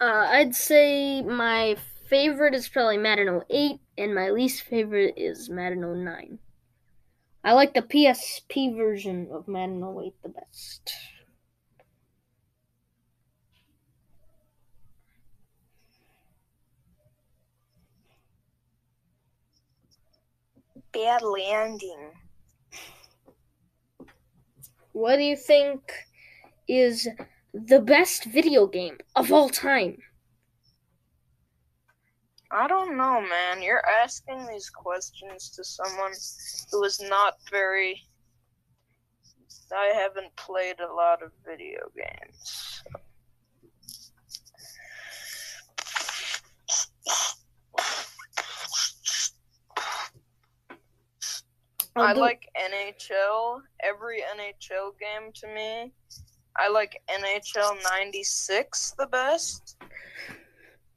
Uh, 0.00 0.26
I'd 0.30 0.54
say 0.54 1.22
my 1.22 1.76
favorite 2.08 2.54
is 2.54 2.68
probably 2.68 2.98
Madden 2.98 3.40
08, 3.50 3.80
and 3.98 4.14
my 4.14 4.30
least 4.30 4.62
favorite 4.62 5.14
is 5.16 5.50
Madden 5.50 6.04
09. 6.04 6.38
I 7.44 7.52
like 7.54 7.74
the 7.74 7.82
PSP 7.82 8.76
version 8.76 9.28
of 9.32 9.48
Madden 9.48 9.82
08 9.82 10.14
the 10.22 10.28
best. 10.28 10.92
Bad 20.92 21.22
landing. 21.22 22.10
What 24.92 25.16
do 25.16 25.22
you 25.22 25.36
think 25.36 25.80
is 26.68 27.08
the 27.54 27.80
best 27.80 28.24
video 28.24 28.66
game 28.66 28.98
of 29.16 29.32
all 29.32 29.48
time? 29.48 29.98
I 32.50 32.68
don't 32.68 32.98
know, 32.98 33.22
man. 33.22 33.62
You're 33.62 33.86
asking 34.02 34.46
these 34.46 34.68
questions 34.68 35.48
to 35.56 35.64
someone 35.64 36.12
who 36.70 36.84
is 36.84 37.00
not 37.00 37.38
very. 37.50 38.02
I 39.74 39.92
haven't 39.94 40.36
played 40.36 40.80
a 40.80 40.92
lot 40.92 41.22
of 41.22 41.32
video 41.46 41.80
games. 41.96 42.82
I'll 51.96 52.02
I 52.04 52.14
do- 52.14 52.20
like 52.20 52.48
NHL. 52.56 53.60
Every 53.80 54.20
NHL 54.22 54.92
game 54.98 55.32
to 55.34 55.46
me. 55.48 55.92
I 56.56 56.68
like 56.68 57.00
NHL 57.08 57.76
96 57.90 58.94
the 58.98 59.06
best. 59.06 59.76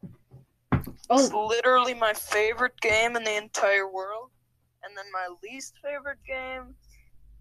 Oh. 0.04 1.20
It's 1.20 1.32
Oh, 1.34 1.46
literally 1.48 1.94
my 1.94 2.14
favorite 2.14 2.80
game 2.82 3.16
in 3.16 3.24
the 3.24 3.36
entire 3.38 3.88
world. 3.90 4.32
And 4.84 4.96
then 4.98 5.06
my 5.12 5.28
least 5.44 5.76
favorite 5.84 6.20
game, 6.28 6.76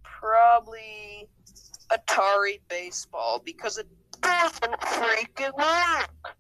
probably 0.02 1.28
Atari 1.92 2.60
Baseball 2.68 3.40
because 3.44 3.78
it 3.78 3.86
doesn't 4.22 4.80
freaking 4.80 5.54
work. 5.56 6.34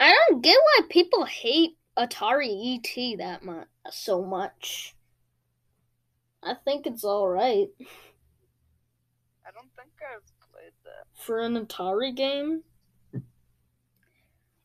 I 0.00 0.14
don't 0.28 0.42
get 0.42 0.56
why 0.56 0.80
people 0.88 1.24
hate 1.24 1.76
Atari 1.96 2.78
ET 2.78 3.18
that 3.18 3.44
much 3.44 3.68
so 3.90 4.24
much. 4.24 4.94
I 6.42 6.54
think 6.64 6.86
it's 6.86 7.04
all 7.04 7.28
right 7.28 7.68
I 9.46 9.50
don't 9.50 9.70
think 9.76 9.90
I've 10.00 10.50
played 10.52 10.72
that. 10.84 11.06
for 11.14 11.40
an 11.40 11.66
Atari 11.66 12.14
game. 12.14 12.62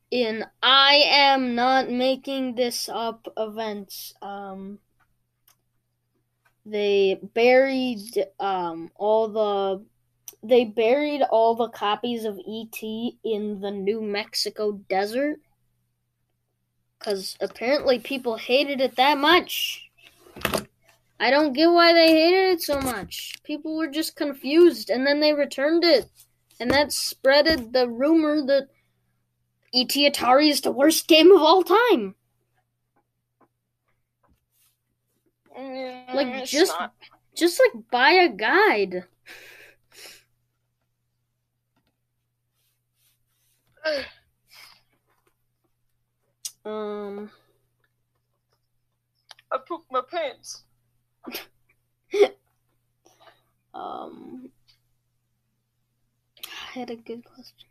In 0.10 0.46
I 0.64 1.04
am 1.06 1.56
not 1.56 1.90
making 1.90 2.56
this 2.56 2.88
up 2.88 3.28
events, 3.36 4.14
um, 4.22 4.80
they 6.66 7.20
buried 7.34 8.26
um 8.40 8.90
all 8.96 9.28
the 9.28 9.86
they 10.44 10.64
buried 10.66 11.24
all 11.24 11.56
the 11.56 11.70
copies 11.70 12.24
of 12.24 12.40
ET 12.40 12.82
in 13.24 13.60
the 13.60 13.72
New 13.72 14.02
Mexico 14.02 14.74
desert 14.90 15.40
cuz 17.00 17.38
apparently 17.40 18.00
people 18.00 18.38
hated 18.38 18.82
it 18.82 18.96
that 18.96 19.18
much. 19.18 19.90
I 21.20 21.32
don't 21.32 21.54
get 21.54 21.68
why 21.68 21.94
they 21.94 22.08
hated 22.12 22.54
it 22.54 22.62
so 22.62 22.80
much. 22.80 23.36
People 23.44 23.76
were 23.76 23.88
just 23.88 24.16
confused 24.16 24.90
and 24.90 25.06
then 25.06 25.20
they 25.20 25.34
returned 25.34 25.84
it. 25.84 26.10
And 26.60 26.70
that 26.72 26.90
spreaded 26.90 27.74
the 27.74 27.88
rumor 27.90 28.42
that 28.46 28.68
ET 29.74 29.90
Atari 29.90 30.50
is 30.50 30.62
the 30.62 30.72
worst 30.72 31.08
game 31.08 31.32
of 31.32 31.42
all 31.42 31.64
time. 31.64 32.16
Mm, 35.58 36.14
Like, 36.14 36.46
just- 36.46 36.80
not. 36.80 36.94
Just 37.36 37.60
like 37.60 37.84
buy 37.92 38.12
a 38.12 38.30
guide. 38.30 39.04
Um 46.68 47.32
I 49.52 49.58
pooped 49.58 49.92
my 49.92 50.02
pants. 50.10 50.64
um 53.74 54.52
I 56.46 56.80
had 56.80 56.90
a 56.90 56.96
good 56.96 57.24
question. 57.26 57.68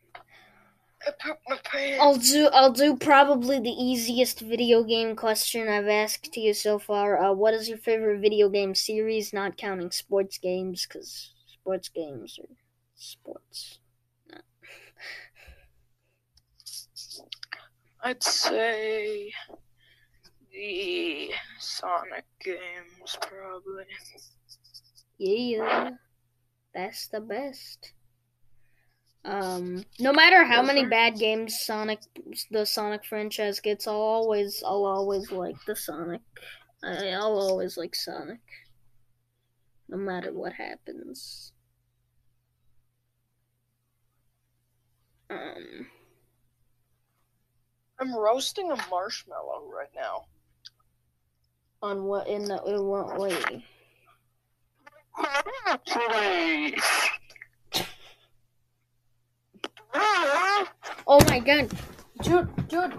I 1.07 1.11
pooped 1.21 1.43
my 1.49 1.59
pants. 1.65 2.01
I'll 2.03 2.17
do 2.17 2.49
I'll 2.53 2.73
do 2.73 2.97
probably 2.97 3.59
the 3.61 3.71
easiest 3.71 4.41
video 4.41 4.83
game 4.83 5.17
question 5.17 5.69
I've 5.69 5.89
asked 5.89 6.33
to 6.33 6.41
you 6.41 6.53
so 6.55 6.79
far. 6.79 7.19
Uh, 7.23 7.33
what 7.33 7.55
is 7.55 7.69
your 7.69 7.79
favorite 7.79 8.21
video 8.21 8.49
game 8.49 8.75
series, 8.75 9.33
not 9.33 9.57
counting 9.57 9.91
sports 9.91 10.39
games, 10.39 10.87
because 10.87 11.33
sports 11.47 11.89
games 11.89 12.39
are 12.39 12.57
sports. 12.97 13.79
I'd 18.07 18.23
say 18.23 19.33
the 20.53 21.29
Sonic 21.59 22.25
games, 22.41 23.19
probably. 23.21 23.85
Yeah, 25.19 25.91
that's 26.73 27.09
the 27.09 27.21
best. 27.21 27.95
Um, 29.25 29.85
no 29.99 30.13
matter 30.13 30.45
how 30.45 30.63
many 30.63 30.85
bad 30.85 31.19
games 31.19 31.59
Sonic, 31.59 31.99
the 32.53 32.65
Sonic 32.65 33.05
franchise 33.05 33.59
gets, 33.59 33.89
I'll 33.89 33.97
always, 33.97 34.63
I'll 34.65 34.85
always 34.85 35.33
like 35.33 35.57
the 35.67 35.75
Sonic. 35.75 36.23
I, 36.85 37.09
I'll 37.09 37.41
always 37.41 37.77
like 37.77 37.97
Sonic, 37.97 38.39
no 39.89 39.97
matter 39.97 40.33
what 40.33 40.53
happens. 40.53 41.51
Um, 45.29 45.89
I'm 47.99 48.15
roasting 48.15 48.71
a 48.71 48.77
marshmallow 48.91 49.71
right 49.73 49.89
now. 49.95 50.27
on 51.83 52.05
what 52.05 52.27
in 52.27 52.45
the 52.45 52.63
in 52.65 52.85
what 52.85 53.19
way? 53.19 53.65
Oh 61.09 61.25
my 61.29 61.39
god, 61.39 61.71
dude, 62.23 62.69
dude. 62.69 62.93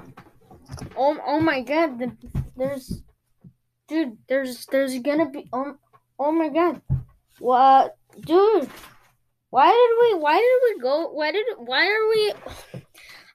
Oh, 0.95 1.19
oh 1.25 1.41
my 1.41 1.62
god, 1.62 1.99
the, 1.99 2.12
there's, 2.55 3.03
dude, 3.88 4.17
there's, 4.29 4.65
there's 4.67 4.97
gonna 4.99 5.29
be, 5.29 5.49
oh, 5.51 5.75
oh 6.17 6.31
my 6.31 6.49
god, 6.49 6.81
what, 7.39 7.97
dude? 8.21 8.69
Why 9.49 9.67
did 9.71 10.15
we, 10.15 10.21
why 10.21 10.38
did 10.39 10.60
we 10.63 10.81
go? 10.81 11.10
Why 11.10 11.31
did, 11.31 11.45
why 11.57 11.88
are 11.88 12.07
we? 12.10 12.33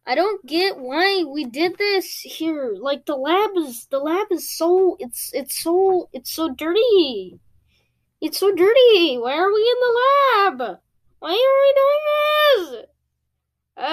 I 0.05 0.15
don't 0.17 0.45
get 0.45 0.79
why 0.79 1.25
we 1.25 1.45
did 1.45 1.79
this 1.79 2.21
here. 2.21 2.75
Like 2.79 3.07
the 3.07 3.15
lab 3.15 3.51
is, 3.57 3.87
the 3.87 3.99
lab 3.99 4.27
is 4.33 4.51
so, 4.51 4.97
it's, 4.99 5.33
it's 5.33 5.63
so, 5.63 6.09
it's 6.13 6.33
so 6.33 6.53
dirty. 6.53 7.39
It's 8.21 8.39
so 8.39 8.53
dirty. 8.53 9.19
Why 9.19 9.35
are 9.37 9.53
we 9.53 9.61
in 9.61 9.77
the 9.81 9.93
lab? 10.03 10.81
Why 11.21 11.31
are 11.31 11.57
we 11.63 11.75
doing 11.81 12.01
this? 12.75 12.87
Ah! 13.77 13.93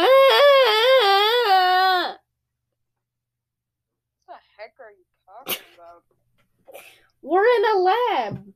What 4.26 4.36
the 4.36 4.42
heck 4.58 4.74
are 4.80 4.92
you 4.92 5.06
talking 5.26 5.64
about? 5.76 6.04
We're 7.22 7.46
in 7.46 7.66
a 7.66 7.78
lab. 7.78 8.54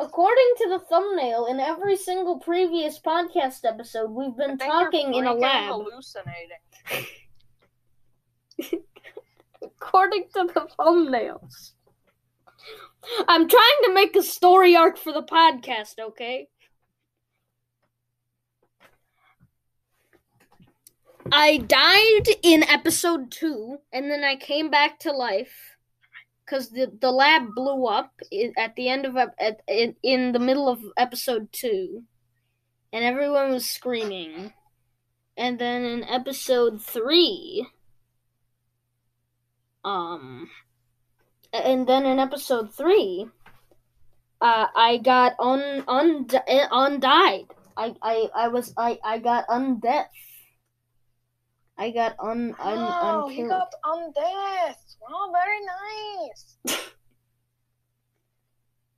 According 0.00 0.52
to 0.56 0.68
the 0.70 0.78
thumbnail, 0.78 1.44
in 1.44 1.60
every 1.60 1.94
single 1.94 2.38
previous 2.38 2.98
podcast 2.98 3.66
episode, 3.66 4.10
we've 4.10 4.34
been 4.34 4.52
I 4.52 4.56
think 4.56 4.72
you're 4.72 4.84
talking 4.84 5.14
in 5.14 5.26
a 5.26 5.34
lab. 5.34 5.74
Hallucinating. 5.74 6.56
According 9.62 10.28
to 10.34 10.46
the 10.54 10.68
thumbnails. 10.78 11.72
I'm 13.28 13.46
trying 13.46 13.80
to 13.84 13.92
make 13.92 14.16
a 14.16 14.22
story 14.22 14.74
arc 14.74 14.96
for 14.96 15.12
the 15.12 15.22
podcast, 15.22 15.98
okay? 16.00 16.48
I 21.30 21.58
died 21.58 22.36
in 22.42 22.62
episode 22.62 23.30
two, 23.30 23.80
and 23.92 24.10
then 24.10 24.24
I 24.24 24.36
came 24.36 24.70
back 24.70 24.98
to 25.00 25.12
life 25.12 25.76
because 26.50 26.70
the, 26.70 26.90
the 27.00 27.12
lab 27.12 27.54
blew 27.54 27.86
up 27.86 28.12
at 28.58 28.74
the 28.74 28.88
end 28.88 29.06
of 29.06 29.16
at, 29.16 29.60
in, 29.68 29.94
in 30.02 30.32
the 30.32 30.38
middle 30.38 30.68
of 30.68 30.80
episode 30.96 31.52
two, 31.52 32.02
and 32.92 33.04
everyone 33.04 33.52
was 33.52 33.66
screaming. 33.66 34.52
And 35.36 35.58
then 35.58 35.84
in 35.84 36.04
episode 36.04 36.82
three, 36.82 37.66
um, 39.84 40.50
and 41.52 41.86
then 41.86 42.04
in 42.04 42.18
episode 42.18 42.74
three, 42.74 43.26
uh, 44.40 44.66
I 44.74 44.98
got 44.98 45.36
un 45.38 45.84
un 45.88 46.26
undied. 46.50 47.46
I 47.76 47.94
I 48.02 48.28
I 48.34 48.48
was 48.48 48.74
I 48.76 48.98
I 49.02 49.18
got 49.18 49.46
undeath. 49.46 50.08
I 51.78 51.90
got 51.90 52.16
un 52.18 52.54
un 52.58 52.78
Oh, 52.78 53.28
you 53.30 53.48
got 53.48 53.72
undeath. 53.84 54.89
Wow, 55.10 55.32
very 55.32 55.58
nice. 55.64 56.56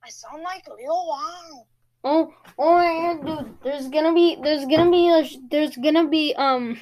I 0.03 0.09
sound 0.09 0.43
like 0.43 0.67
Lil 0.67 1.07
Wang. 1.07 1.63
Oh, 2.03 2.33
oh 2.59 3.19
dude! 3.25 3.57
There's 3.63 3.87
gonna 3.87 4.13
be, 4.13 4.37
there's 4.41 4.65
gonna 4.65 4.91
be, 4.91 5.09
a, 5.09 5.23
there's 5.49 5.75
gonna 5.75 6.07
be, 6.07 6.35
um. 6.35 6.79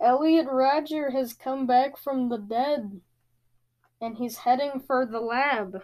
Elliot 0.00 0.46
Rodger 0.50 1.10
has 1.10 1.32
come 1.32 1.66
back 1.66 1.96
from 1.96 2.28
the 2.28 2.38
dead, 2.38 3.00
and 4.00 4.16
he's 4.16 4.38
heading 4.38 4.80
for 4.86 5.06
the 5.06 5.20
lab. 5.20 5.82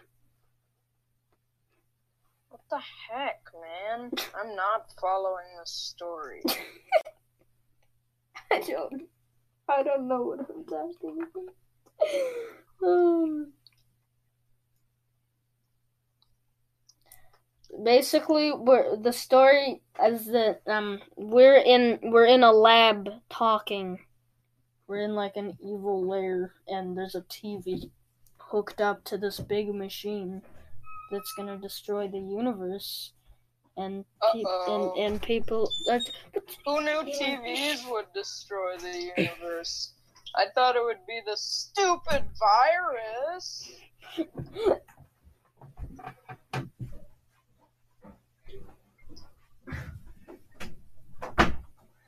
What 2.51 2.61
the 2.71 2.81
heck, 3.09 3.43
man? 3.55 4.11
I'm 4.37 4.55
not 4.55 4.93
following 5.01 5.47
this 5.59 5.71
story. 5.71 6.43
I 8.51 8.61
don't, 8.61 9.09
I 9.69 9.83
don't 9.83 10.09
know 10.09 10.23
what 10.23 10.41
I'm 10.41 10.65
talking 10.65 11.19
about. 11.23 12.87
Um, 12.87 13.53
basically, 17.85 18.53
we're 18.53 18.97
the 18.97 19.13
story 19.13 19.83
is 20.05 20.27
that 20.27 20.61
um 20.67 21.01
we're 21.17 21.57
in 21.57 21.99
we're 22.03 22.27
in 22.27 22.43
a 22.43 22.53
lab 22.53 23.09
talking. 23.31 24.01
We're 24.87 25.05
in 25.05 25.15
like 25.15 25.37
an 25.37 25.57
evil 25.63 26.07
lair, 26.07 26.53
and 26.69 26.97
there's 26.97 27.15
a 27.15 27.23
TV 27.23 27.91
hooked 28.37 28.81
up 28.81 29.03
to 29.05 29.17
this 29.17 29.41
big 29.41 29.75
machine 29.75 30.43
that's 31.11 31.33
gonna 31.37 31.57
destroy 31.57 32.07
the 32.07 32.21
universe. 32.21 33.13
And 33.77 34.05
pe- 34.33 34.45
and 34.69 34.97
and 34.97 35.23
people. 35.23 35.69
Who 36.65 36.81
knew 36.83 37.03
TVs 37.03 37.91
would 37.91 38.07
destroy 38.15 38.77
the 38.77 39.13
universe? 39.17 39.95
I 40.37 40.47
thought 40.55 40.77
it 40.77 40.85
would 40.85 41.05
be 41.07 41.21
the 41.27 41.37
stupid 41.37 42.25
virus. 42.39 43.71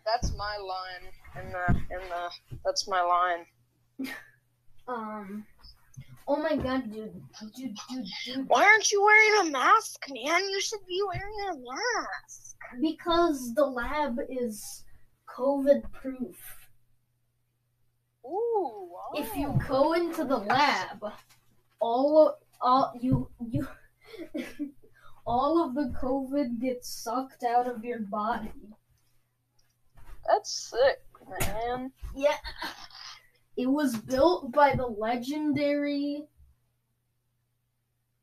That's 0.05 0.33
my 0.37 0.57
line 0.57 1.45
in 1.45 1.53
the 1.53 1.69
in 1.95 2.09
the 2.09 2.59
that's 2.65 2.89
my 2.89 3.03
line. 3.03 3.47
Um. 4.89 5.45
Oh 6.29 6.37
my 6.37 6.57
god, 6.57 6.93
dude, 6.93 7.13
dude, 7.57 7.79
dude, 7.89 8.07
dude. 8.25 8.49
Why 8.49 8.65
aren't 8.65 8.91
you 8.91 9.03
wearing 9.03 9.49
a 9.49 9.53
mask, 9.53 10.07
man? 10.11 10.49
You 10.51 10.61
should 10.61 10.85
be 10.89 11.01
wearing 11.07 11.35
a 11.51 11.55
mask. 11.55 12.57
Because 12.81 13.55
the 13.55 13.65
lab 13.65 14.19
is 14.29 14.85
COVID 15.29 15.83
proof. 15.93 16.37
Ooh, 18.25 18.89
wow. 18.91 19.11
If 19.15 19.37
you 19.37 19.49
oh. 19.55 19.69
go 19.69 19.93
into 19.93 20.25
the 20.25 20.39
lab, 20.39 21.05
all 21.81 22.39
all 22.61 22.93
you 23.01 23.29
you 23.49 23.69
all 25.27 25.65
of 25.65 25.75
the 25.75 25.95
COVID 26.03 26.61
gets 26.61 26.89
sucked 26.89 27.45
out 27.45 27.69
of 27.69 27.85
your 27.85 28.01
body. 28.01 28.51
That's 30.27 30.51
sick, 30.51 31.03
man. 31.41 31.93
Yeah. 32.17 32.37
It 33.57 33.67
was 33.67 33.97
built 33.97 34.53
by 34.53 34.75
the 34.75 34.87
legendary 34.87 36.25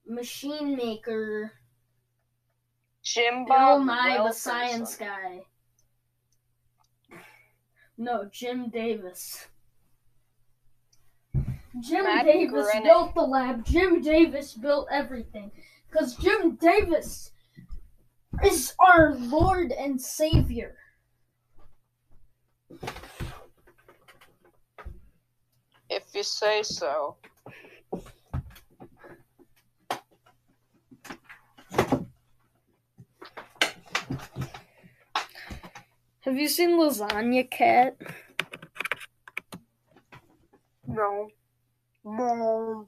machine 0.06 0.76
maker 0.76 1.54
Jim 3.02 3.46
Bill 3.46 3.56
Bob 3.56 3.86
Nye 3.86 4.18
the 4.18 4.24
Wilkinson. 4.24 4.52
Science 4.52 4.96
Guy. 4.96 5.42
No, 7.98 8.30
Jim 8.32 8.70
Davis. 8.70 9.48
Jim 11.80 12.04
Matt 12.04 12.26
Davis 12.26 12.68
built 12.84 13.16
the 13.16 13.22
lab. 13.22 13.66
Jim 13.66 14.02
Davis 14.02 14.54
built 14.54 14.88
everything. 14.92 15.52
Because 15.90 16.16
Jim 16.16 16.56
Davis 16.56 17.32
is 18.44 18.74
our 18.80 19.16
Lord 19.16 19.72
and 19.72 20.00
Savior. 20.00 20.76
If 25.96 26.16
you 26.16 26.24
say 26.24 26.64
so. 26.64 27.18
Have 36.22 36.36
you 36.36 36.48
seen 36.48 36.80
Lasagna 36.80 37.48
Cat? 37.48 37.96
No. 40.88 41.30
No. 42.04 42.88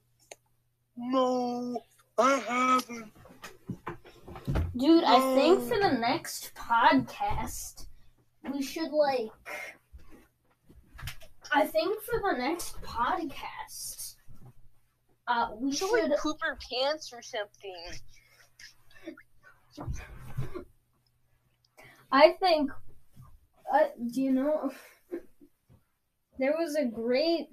No. 0.97 1.83
I 2.17 2.39
haven't. 2.47 3.11
Dude, 4.75 5.03
I 5.03 5.35
think 5.35 5.61
for 5.61 5.77
the 5.77 5.95
next 5.99 6.55
podcast, 6.55 7.85
we 8.51 8.63
should 8.63 8.91
like. 8.91 9.29
I 11.55 11.65
think 11.65 12.01
for 12.03 12.19
the 12.19 12.37
next 12.37 12.81
podcast, 12.81 14.15
uh, 15.25 15.51
we 15.57 15.71
Should 15.71 15.89
should. 15.89 16.09
we 16.09 16.15
poop 16.17 16.37
our 16.43 16.57
pants 16.69 17.13
or 17.13 17.21
something? 17.21 17.75
I 22.11 22.31
think. 22.41 22.71
Uh, 23.73 23.85
do 24.11 24.21
you 24.21 24.31
know? 24.33 24.71
There 26.37 26.53
was 26.59 26.75
a 26.75 26.83
great. 26.83 27.47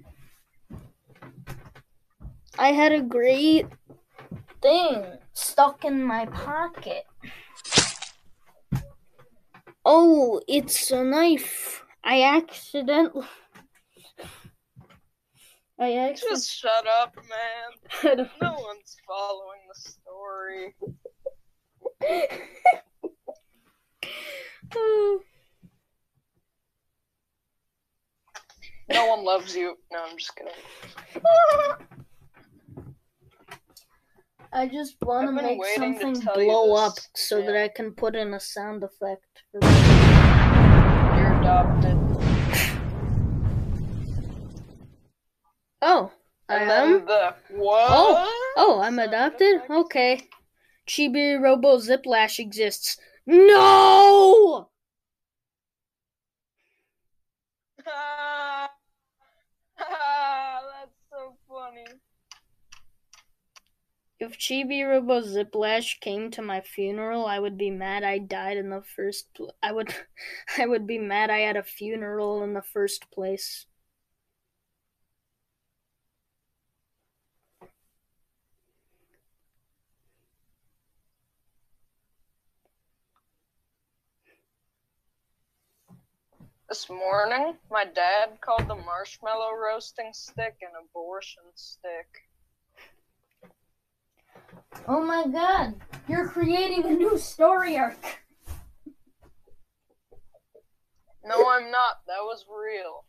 I 2.58 2.72
had 2.72 2.90
a 2.90 3.00
great 3.00 3.66
thing 4.60 5.04
stuck 5.34 5.84
in 5.84 6.02
my 6.02 6.26
pocket. 6.26 7.04
Oh, 9.84 10.40
it's 10.48 10.90
a 10.90 11.04
knife. 11.04 11.84
I 12.02 12.22
accidentally. 12.24 13.24
I. 15.82 16.14
Just 16.14 16.50
shut 16.50 16.86
up, 17.00 17.16
man. 17.16 18.28
No 18.40 18.52
one's 18.52 18.96
following 19.06 19.60
the 19.68 19.74
story. 19.80 20.74
No 28.90 29.06
one 29.06 29.24
loves 29.24 29.54
you. 29.56 29.76
No, 29.90 30.04
I'm 30.06 30.18
just 30.18 30.36
kidding. 30.36 30.52
I 34.52 34.68
just 34.68 34.96
want 35.00 35.28
to 35.28 35.32
make 35.32 35.58
to 35.62 35.74
something 35.76 36.20
blow 36.34 36.74
up 36.74 36.94
so 37.14 37.40
that. 37.40 37.56
I 37.56 37.68
can 37.68 37.92
put 37.92 38.14
in 38.14 38.34
a 38.34 38.40
sound 38.40 38.84
effect. 38.84 39.44
You're 39.54 41.40
adopted. 41.40 42.11
Oh, 45.84 46.12
I'm 46.48 47.04
the 47.06 47.34
what? 47.50 47.88
Oh, 47.90 48.52
oh, 48.56 48.80
I'm 48.80 49.00
adopted. 49.00 49.62
Okay. 49.68 50.28
Chibi 50.86 51.42
Robo 51.42 51.78
Zip 51.78 52.06
Lash 52.06 52.38
exists. 52.38 52.98
No. 53.26 54.68
That's 57.84 57.90
so 61.10 61.36
funny. 61.48 61.84
If 64.20 64.38
Chibi 64.38 64.88
Robo 64.88 65.20
Zip 65.22 65.52
Lash 65.52 65.98
came 65.98 66.30
to 66.30 66.42
my 66.42 66.60
funeral, 66.60 67.26
I 67.26 67.40
would 67.40 67.58
be 67.58 67.70
mad 67.70 68.04
I 68.04 68.18
died 68.18 68.56
in 68.56 68.70
the 68.70 68.82
first. 68.94 69.34
Pl- 69.34 69.52
I 69.60 69.72
would, 69.72 69.92
I 70.58 70.66
would 70.66 70.86
be 70.86 70.98
mad 70.98 71.28
I 71.28 71.40
had 71.40 71.56
a 71.56 71.64
funeral 71.64 72.44
in 72.44 72.54
the 72.54 72.62
first 72.62 73.10
place. 73.10 73.66
This 86.72 86.88
morning, 86.88 87.58
my 87.70 87.84
dad 87.84 88.40
called 88.40 88.66
the 88.66 88.74
marshmallow 88.74 89.50
roasting 89.62 90.08
stick 90.14 90.54
an 90.62 90.70
abortion 90.82 91.42
stick. 91.54 92.06
Oh 94.88 95.04
my 95.04 95.26
god, 95.30 95.74
you're 96.08 96.28
creating 96.28 96.86
a 96.86 96.94
new 96.94 97.18
story 97.18 97.76
arc. 97.76 98.22
No, 101.22 101.46
I'm 101.46 101.70
not. 101.70 102.06
That 102.06 102.22
was 102.22 102.46
real. 102.48 103.04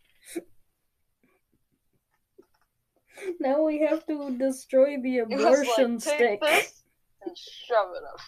Now 3.39 3.63
we 3.63 3.79
have 3.79 4.05
to 4.07 4.29
destroy 4.37 4.97
the 5.01 5.19
abortion 5.19 5.93
like, 5.93 6.01
stick. 6.01 6.41
and 6.41 7.37
shove 7.37 7.91
it 7.95 8.03
up. 8.13 8.19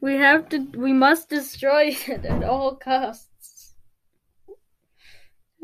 We 0.00 0.14
have 0.14 0.48
to. 0.50 0.58
We 0.76 0.92
must 0.92 1.28
destroy 1.28 1.96
it 2.06 2.24
at 2.24 2.44
all 2.44 2.76
costs. 2.76 3.74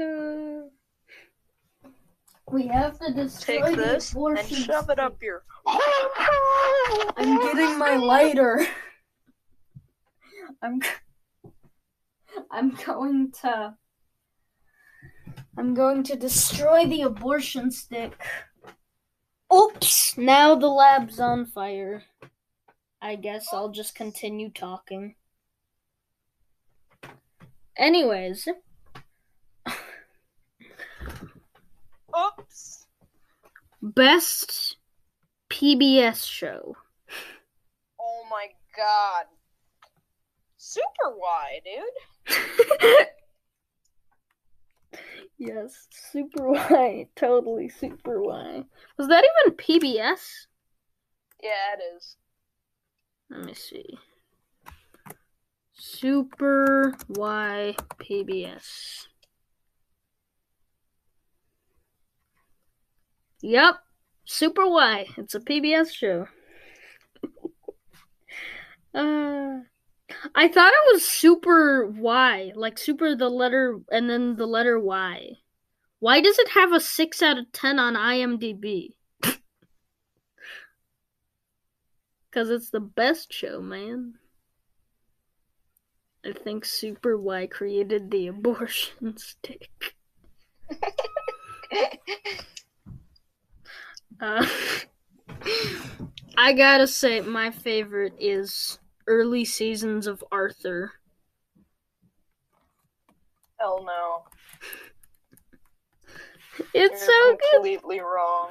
Uh, 0.01 0.69
we 2.51 2.67
have 2.67 2.99
to 2.99 3.13
destroy 3.13 3.75
Take 3.75 3.77
this 3.77 4.15
and 4.15 4.49
shove 4.49 4.91
it 4.91 4.99
up 4.99 5.23
your. 5.23 5.45
I'm 7.17 7.41
getting 7.41 7.79
my 7.79 7.97
lighter. 8.03 8.67
I'm. 10.63 10.81
I'm 12.51 12.77
going 12.87 13.33
to. 13.43 13.75
I'm 15.57 15.75
going 15.75 16.03
to 16.05 16.17
destroy 16.17 16.87
the 16.87 17.03
abortion 17.03 17.71
stick. 17.71 18.19
Oops! 19.53 20.17
Now 20.17 20.55
the 20.55 20.69
lab's 20.69 21.21
on 21.21 21.45
fire. 21.45 22.05
I 23.03 23.17
guess 23.17 23.49
I'll 23.53 23.71
just 23.71 23.95
continue 23.95 24.51
talking. 24.51 25.15
Anyways, 27.77 28.47
Oops. 32.15 32.87
best 33.81 34.77
PBS 35.49 36.27
show. 36.27 36.77
Oh 37.99 38.25
my 38.31 38.49
god. 38.77 39.25
Super 40.59 41.17
wide, 41.17 41.63
dude. 41.65 43.07
yes, 45.39 45.89
super 45.91 46.51
Y. 46.51 47.07
Totally 47.17 47.71
super 47.71 48.21
Y. 48.21 48.65
Was 48.99 49.09
that 49.09 49.25
even 49.47 49.57
PBS? 49.57 50.47
Yeah, 51.43 51.77
it 51.79 51.83
is. 51.97 52.17
Let 53.31 53.45
me 53.45 53.55
see. 53.55 53.99
Super 55.73 56.95
Y 57.09 57.75
PBS. 57.99 59.07
Yep, 63.43 63.77
Super 64.25 64.67
Y. 64.69 65.07
It's 65.17 65.35
a 65.35 65.41
PBS 65.41 65.93
show. 65.93 66.27
uh, 68.95 69.61
I 70.35 70.49
thought 70.49 70.73
it 70.73 70.93
was 70.93 71.05
Super 71.05 71.87
Y, 71.87 72.53
like 72.55 72.79
Super 72.79 73.15
the 73.15 73.29
letter 73.31 73.81
and 73.91 74.11
then 74.11 74.37
the 74.37 74.47
letter 74.47 74.79
Y. 74.79 75.39
Why 76.01 76.21
does 76.21 76.39
it 76.39 76.51
have 76.51 76.73
a 76.73 76.81
6 76.81 77.23
out 77.23 77.39
of 77.39 77.53
10 77.53 77.79
on 77.79 77.95
IMDb? 77.95 78.95
Because 82.31 82.51
it's 82.51 82.71
the 82.71 82.81
best 82.81 83.33
show, 83.33 83.61
man. 83.61 84.15
I 86.25 86.33
think 86.33 86.65
Super 86.65 87.17
Y 87.17 87.47
created 87.47 88.11
the 88.11 88.29
abortion 88.29 89.17
stick. 89.17 89.97
Uh, 94.21 94.47
I 96.37 96.53
gotta 96.53 96.87
say, 96.87 97.21
my 97.21 97.51
favorite 97.51 98.13
is 98.19 98.79
early 99.07 99.45
seasons 99.45 100.07
of 100.07 100.23
Arthur. 100.31 100.93
Hell 103.59 103.85
no. 103.85 104.25
It's 106.75 106.75
You're 106.75 106.97
so 106.99 107.31
good. 107.31 107.41
completely 107.55 108.01
wrong. 108.01 108.51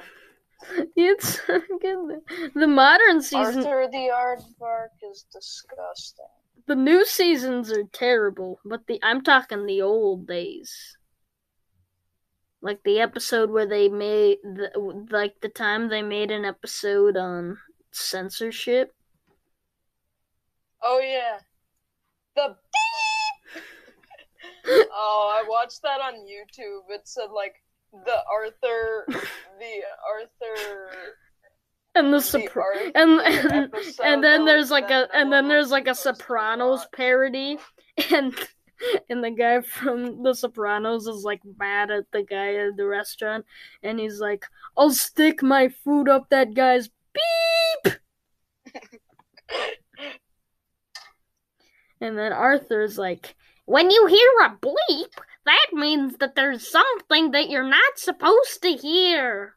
It's 0.96 1.40
so 1.46 1.60
good. 1.80 2.20
The 2.54 2.66
modern 2.66 3.22
season, 3.22 3.58
Arthur 3.66 3.88
the 3.90 4.10
Aardvark 4.12 4.88
is 5.10 5.24
disgusting. 5.32 6.26
the 6.66 6.74
new 6.74 7.04
seasons 7.06 7.72
are 7.72 7.84
terrible, 7.92 8.60
but 8.64 8.86
the 8.86 8.98
I'm 9.02 9.22
talking 9.22 9.66
the 9.66 9.82
old 9.82 10.26
days. 10.26 10.96
Like 12.62 12.82
the 12.84 13.00
episode 13.00 13.50
where 13.50 13.66
they 13.66 13.88
made, 13.88 14.38
the, 14.42 14.70
like 15.10 15.40
the 15.40 15.48
time 15.48 15.88
they 15.88 16.02
made 16.02 16.30
an 16.30 16.44
episode 16.44 17.16
on 17.16 17.56
censorship. 17.90 18.92
Oh 20.82 21.00
yeah. 21.00 21.38
The 22.36 22.56
beep. 23.54 23.64
oh, 24.92 25.42
I 25.42 25.48
watched 25.48 25.82
that 25.82 26.00
on 26.00 26.14
YouTube. 26.26 26.82
It 26.90 27.08
said 27.08 27.30
like 27.34 27.54
the 27.92 28.16
Arthur, 28.32 29.06
the 29.08 29.82
Arthur, 30.14 30.90
And 31.94 32.12
the, 32.12 32.18
the 32.18 32.24
Sopr- 32.24 32.56
Arthur 32.56 32.92
and 32.94 33.20
and, 33.52 33.74
and 34.02 34.24
then 34.24 34.44
there's 34.44 34.70
like 34.70 34.90
a 34.90 35.08
and 35.14 35.32
then 35.32 35.48
there's 35.48 35.70
like 35.70 35.88
a 35.88 35.94
Sopranos 35.94 36.86
parody, 36.94 37.58
and 38.10 38.34
and 39.08 39.22
the 39.24 39.30
guy 39.30 39.60
from 39.60 40.22
the 40.22 40.34
Sopranos 40.34 41.06
is 41.06 41.24
like 41.24 41.40
mad 41.58 41.90
at 41.90 42.04
the 42.12 42.22
guy 42.22 42.54
at 42.54 42.76
the 42.76 42.86
restaurant, 42.86 43.44
and 43.82 43.98
he's 43.98 44.20
like, 44.20 44.46
"I'll 44.76 44.90
stick 44.90 45.42
my 45.42 45.68
food 45.68 46.08
up 46.08 46.28
that 46.30 46.54
guy's 46.54 46.88
beep." 47.12 47.94
And 52.02 52.16
then 52.16 52.32
Arthur's 52.32 52.96
like, 52.96 53.36
"When 53.66 53.90
you 53.90 54.06
hear 54.06 54.30
a 54.46 54.56
bleep, 54.56 55.12
that 55.50 55.72
means 55.72 56.16
that 56.18 56.34
there's 56.36 56.70
something 56.70 57.32
that 57.32 57.50
you're 57.50 57.68
not 57.68 57.98
supposed 57.98 58.62
to 58.62 58.72
hear." 58.72 59.56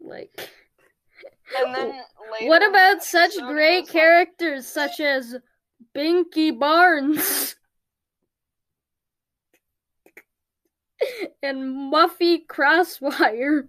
Like. 0.00 0.50
And 1.56 1.74
then 1.74 1.88
later 2.30 2.48
What 2.48 2.68
about 2.68 3.02
such 3.02 3.32
great 3.38 3.80
like, 3.80 3.88
characters 3.88 4.66
such 4.66 5.00
as 5.00 5.36
Binky 5.94 6.56
Barnes 6.56 7.56
and 11.42 11.92
Muffy 11.92 12.46
Crosswire? 12.46 13.68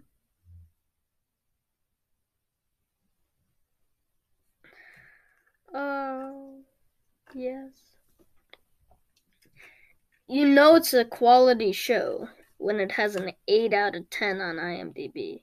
Oh, 5.74 6.59
yes. 7.34 7.72
You 10.28 10.48
know 10.48 10.76
it's 10.76 10.94
a 10.94 11.06
quality 11.06 11.72
show 11.72 12.30
when 12.58 12.80
it 12.80 12.92
has 12.92 13.16
an 13.16 13.32
8 13.48 13.74
out 13.74 13.96
of 13.96 14.10
10 14.10 14.42
on 14.42 14.58
IMDb. 14.58 15.42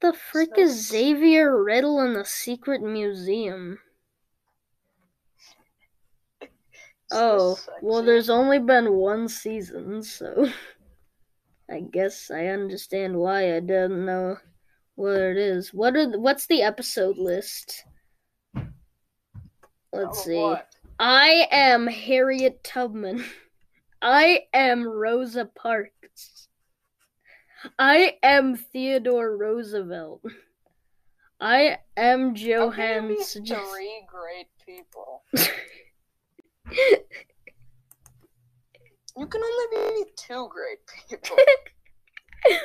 The 0.00 0.14
frick 0.14 0.56
is 0.56 0.88
Xavier 0.88 1.62
Riddle 1.62 2.00
in 2.00 2.14
the 2.14 2.24
Secret 2.24 2.80
Museum? 2.80 3.78
"Is 6.40 6.48
Oh, 7.12 7.58
well, 7.82 8.02
there's 8.02 8.30
only 8.30 8.58
been 8.58 8.94
one 8.94 9.28
season, 9.28 10.02
so 10.02 10.46
I 11.70 11.80
guess 11.80 12.30
I 12.30 12.46
understand 12.46 13.18
why 13.18 13.54
I 13.54 13.60
didn't 13.60 14.06
know 14.06 14.38
what 14.94 15.20
it 15.20 15.36
is. 15.36 15.74
What 15.74 15.96
are 15.96 16.10
the, 16.10 16.18
what's 16.18 16.46
the 16.46 16.62
episode 16.62 17.18
list? 17.18 17.84
Let's 19.92 20.18
Of 20.18 20.24
see. 20.24 20.36
what? 20.36 20.68
I 20.98 21.48
am 21.50 21.86
Harriet 21.86 22.62
Tubman. 22.62 23.24
I 24.02 24.44
am 24.54 24.86
Rosa 24.86 25.44
Parks. 25.44 26.48
I 27.78 28.16
am 28.22 28.56
Theodore 28.56 29.36
Roosevelt. 29.36 30.22
I 31.40 31.78
am 31.96 32.20
oh, 32.20 32.28
you 32.30 32.34
Johannes. 32.34 33.34
be 33.34 33.46
three 33.46 34.06
great 34.08 34.48
people. 34.64 35.22
You 39.20 39.26
can 39.26 39.42
only 39.42 39.94
be 40.04 40.10
two 40.16 40.48
great 40.48 40.78
people. 41.08 41.36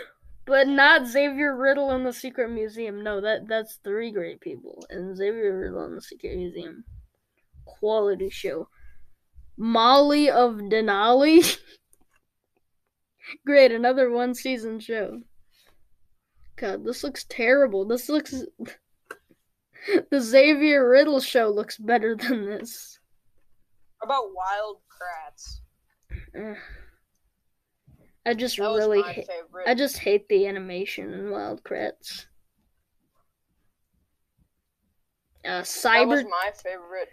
But 0.47 0.67
not 0.67 1.07
Xavier 1.07 1.55
Riddle 1.57 1.89
in 1.95 2.03
the 2.03 2.13
Secret 2.13 2.51
Museum. 2.51 3.03
No, 3.03 3.19
that 3.19 3.47
that's 3.47 3.79
three 3.83 4.11
great 4.11 4.39
people. 4.41 4.85
And 4.91 5.17
Xavier 5.17 5.59
Riddle 5.59 5.85
in 5.85 5.95
the 5.95 6.01
Secret 6.01 6.37
Museum. 6.37 6.83
Quality 7.65 8.29
show. 8.29 8.69
Molly 9.57 10.29
of 10.29 10.55
Denali. 10.55 11.57
Great, 13.45 13.71
another 13.71 14.09
one 14.11 14.33
season 14.35 14.79
show. 14.79 15.21
God, 16.57 16.85
this 16.85 17.03
looks 17.03 17.25
terrible. 17.27 17.85
This 17.85 18.07
looks 18.07 18.33
The 20.11 20.19
Xavier 20.19 20.89
Riddle 20.89 21.19
show 21.19 21.49
looks 21.49 21.77
better 21.77 22.15
than 22.15 22.45
this. 22.45 22.99
about 24.01 24.33
Wild 24.33 24.77
Kratts. 24.89 25.59
I 28.25 28.33
just 28.33 28.57
That 28.57 28.71
was 28.71 28.79
really 28.79 29.01
my 29.01 29.13
ha- 29.13 29.21
favorite. 29.27 29.67
I 29.67 29.75
just 29.75 29.99
hate 29.99 30.27
the 30.27 30.47
animation 30.47 31.13
in 31.13 31.29
Wild 31.29 31.63
Kratts. 31.63 32.25
Uh, 35.45 35.59
that 35.59 35.65
Cyber 35.65 36.07
was 36.07 36.23
my 36.23 36.51
favorite. 36.63 37.09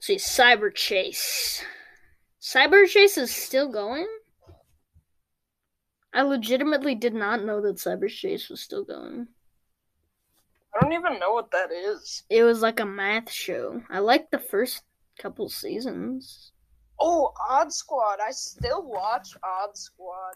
See, 0.00 0.16
Cyberchase. 0.16 1.62
Cyber 2.40 2.86
Chase 2.88 3.18
is 3.18 3.34
still 3.34 3.70
going? 3.70 4.06
I 6.14 6.22
legitimately 6.22 6.94
did 6.94 7.14
not 7.14 7.44
know 7.44 7.60
that 7.60 7.76
Cyberchase 7.76 8.48
was 8.50 8.60
still 8.60 8.84
going. 8.84 9.28
I 10.74 10.80
don't 10.80 10.92
even 10.92 11.18
know 11.18 11.32
what 11.32 11.50
that 11.50 11.70
is. 11.70 12.24
It 12.30 12.42
was 12.44 12.62
like 12.62 12.80
a 12.80 12.86
math 12.86 13.30
show. 13.30 13.82
I 13.90 13.98
liked 13.98 14.30
the 14.30 14.38
first 14.38 14.82
couple 15.18 15.48
seasons. 15.48 16.52
Oh, 16.98 17.32
Odd 17.48 17.72
Squad. 17.72 18.18
I 18.26 18.30
still 18.30 18.82
watch 18.88 19.28
Odd 19.42 19.76
Squad. 19.76 20.34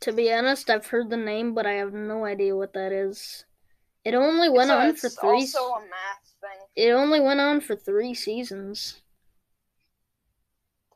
To 0.00 0.12
be 0.12 0.32
honest, 0.32 0.70
I've 0.70 0.86
heard 0.86 1.10
the 1.10 1.16
name, 1.16 1.54
but 1.54 1.66
I 1.66 1.72
have 1.72 1.92
no 1.92 2.24
idea 2.24 2.56
what 2.56 2.72
that 2.74 2.92
is. 2.92 3.44
It 4.04 4.14
only 4.14 4.48
went 4.48 4.70
a- 4.70 4.74
on 4.74 4.96
for 4.96 5.06
it's 5.08 5.20
three. 5.20 5.28
also 5.30 5.58
a 5.72 5.80
math 5.80 6.19
thing. 6.40 6.58
It 6.76 6.90
only 6.90 7.20
went 7.20 7.40
on 7.40 7.60
for 7.60 7.76
three 7.76 8.14
seasons. 8.14 9.00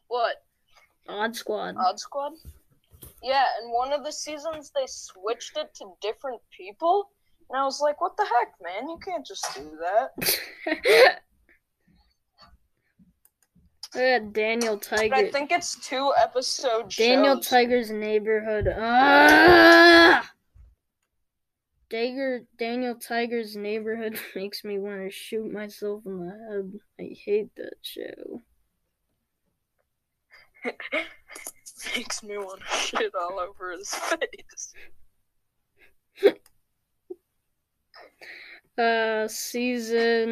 What? 0.08 0.36
Odd 1.08 1.36
Squad. 1.36 1.76
Odd 1.78 1.98
Squad? 1.98 2.32
Yeah, 3.22 3.44
and 3.60 3.72
one 3.72 3.92
of 3.92 4.04
the 4.04 4.12
seasons 4.12 4.70
they 4.74 4.86
switched 4.86 5.56
it 5.56 5.74
to 5.76 5.92
different 6.00 6.40
people. 6.56 7.10
And 7.50 7.60
I 7.60 7.64
was 7.64 7.80
like, 7.80 8.00
what 8.00 8.16
the 8.16 8.24
heck, 8.24 8.54
man? 8.62 8.88
You 8.88 8.98
can't 9.04 9.26
just 9.26 9.46
do 9.54 9.78
that. 9.80 11.20
Uh, 13.94 14.18
Daniel 14.32 14.76
But 14.90 15.12
I 15.12 15.30
think 15.30 15.52
it's 15.52 15.76
two 15.76 16.12
episodes. 16.20 16.96
Daniel 16.96 17.36
shows. 17.36 17.46
Tiger's 17.46 17.90
neighborhood. 17.92 18.66
Ah! 18.76 20.28
Dagger, 21.88 22.46
Daniel 22.58 22.94
Tiger's 22.94 23.56
neighborhood 23.56 24.18
makes 24.34 24.64
me 24.64 24.78
want 24.78 25.00
to 25.02 25.10
shoot 25.10 25.50
myself 25.50 26.04
in 26.04 26.18
the 26.18 26.32
head. 26.32 26.80
I 27.00 27.14
hate 27.14 27.54
that 27.56 27.76
show. 27.82 28.42
Makes 31.96 32.22
me 32.22 32.38
want 32.38 32.60
to 32.60 32.76
shit 32.76 33.12
all 33.14 33.38
over 33.38 33.72
his 33.72 33.94
face. 33.94 34.74
Uh, 38.76 39.28
season. 39.28 40.30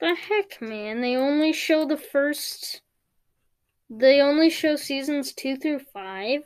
The 0.00 0.14
heck, 0.14 0.62
man? 0.62 1.02
They 1.02 1.14
only 1.14 1.52
show 1.52 1.84
the 1.84 1.98
first. 1.98 2.80
They 3.90 4.20
only 4.20 4.48
show 4.48 4.76
seasons 4.76 5.34
two 5.34 5.56
through 5.56 5.80
five? 5.92 6.40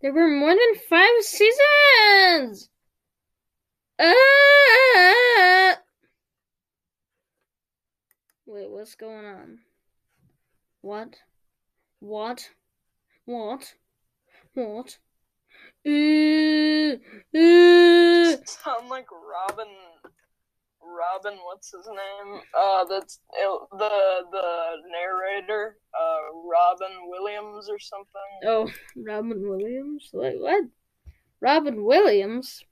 There 0.00 0.14
were 0.14 0.28
more 0.28 0.54
than 0.54 0.74
five 0.88 1.22
seasons! 1.22 2.70
Ah! 3.98 5.76
Wait, 8.46 8.70
what's 8.70 8.94
going 8.94 9.26
on? 9.26 9.58
What? 10.80 11.16
What? 11.98 12.48
What? 13.26 13.74
What? 14.54 14.98
Uh, 15.84 16.96
uh, 17.36 18.36
Sound 18.46 18.88
like 18.88 19.06
Robin. 19.12 19.68
Robin, 20.96 21.38
what's 21.44 21.70
his 21.72 21.86
name? 21.86 22.40
Uh, 22.56 22.84
that's 22.84 23.20
the 23.72 23.90
the 24.30 24.76
narrator. 24.90 25.76
Uh, 25.94 26.36
Robin 26.48 26.96
Williams 27.08 27.68
or 27.68 27.78
something. 27.78 28.30
oh, 28.44 28.70
Robin 28.96 29.48
Williams? 29.48 30.10
Wait, 30.12 30.40
what? 30.40 30.64
Robin 31.40 31.84
Williams? 31.84 32.64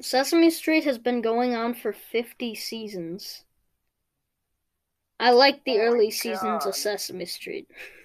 Sesame 0.00 0.50
Street 0.50 0.84
has 0.84 0.98
been 0.98 1.20
going 1.20 1.54
on 1.54 1.74
for 1.74 1.92
50 1.92 2.54
seasons. 2.54 3.44
I 5.18 5.32
like 5.32 5.64
the 5.64 5.78
Oh 5.78 5.82
early 5.82 6.10
seasons 6.10 6.64
of 6.64 6.74
Sesame 6.74 7.26
Street. 7.26 7.68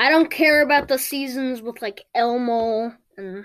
I 0.00 0.08
don't 0.08 0.30
care 0.30 0.62
about 0.62 0.88
the 0.88 0.96
seasons 0.96 1.60
with 1.60 1.82
like 1.82 2.06
Elmo 2.14 2.94
and 3.18 3.44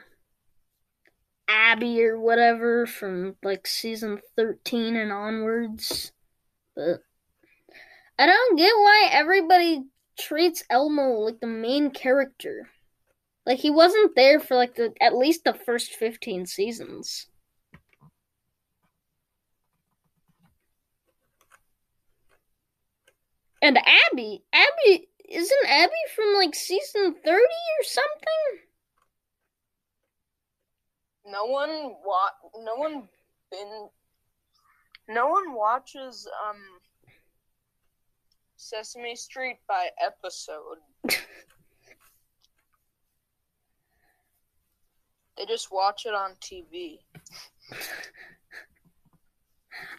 Abby 1.49 2.01
or 2.01 2.17
whatever 2.17 2.85
from 2.85 3.35
like 3.43 3.67
season 3.67 4.21
13 4.37 4.95
and 4.95 5.11
onwards. 5.11 6.13
But 6.73 7.01
I 8.17 8.25
don't 8.25 8.57
get 8.57 8.71
why 8.73 9.09
everybody 9.11 9.83
treats 10.17 10.63
Elmo 10.69 11.19
like 11.19 11.41
the 11.41 11.47
main 11.47 11.91
character. 11.91 12.69
Like 13.45 13.59
he 13.59 13.69
wasn't 13.69 14.15
there 14.15 14.39
for 14.39 14.55
like 14.55 14.75
the 14.75 14.93
at 15.01 15.13
least 15.13 15.43
the 15.43 15.53
first 15.53 15.91
15 15.91 16.45
seasons. 16.45 17.27
And 23.61 23.77
Abby, 23.77 24.45
Abby 24.53 25.09
isn't 25.29 25.67
Abby 25.67 25.91
from 26.15 26.33
like 26.35 26.55
season 26.55 27.15
30 27.23 27.39
or 27.39 27.83
something? 27.83 28.59
No 31.27 31.45
one 31.45 31.95
wa- 32.03 32.61
No 32.63 32.75
one 32.75 33.09
been. 33.51 33.89
No 35.07 35.27
one 35.27 35.53
watches 35.53 36.27
um. 36.47 36.57
Sesame 38.57 39.15
Street 39.15 39.57
by 39.67 39.89
episode. 40.03 40.77
they 45.37 45.45
just 45.47 45.71
watch 45.71 46.05
it 46.05 46.13
on 46.13 46.31
TV. 46.41 46.99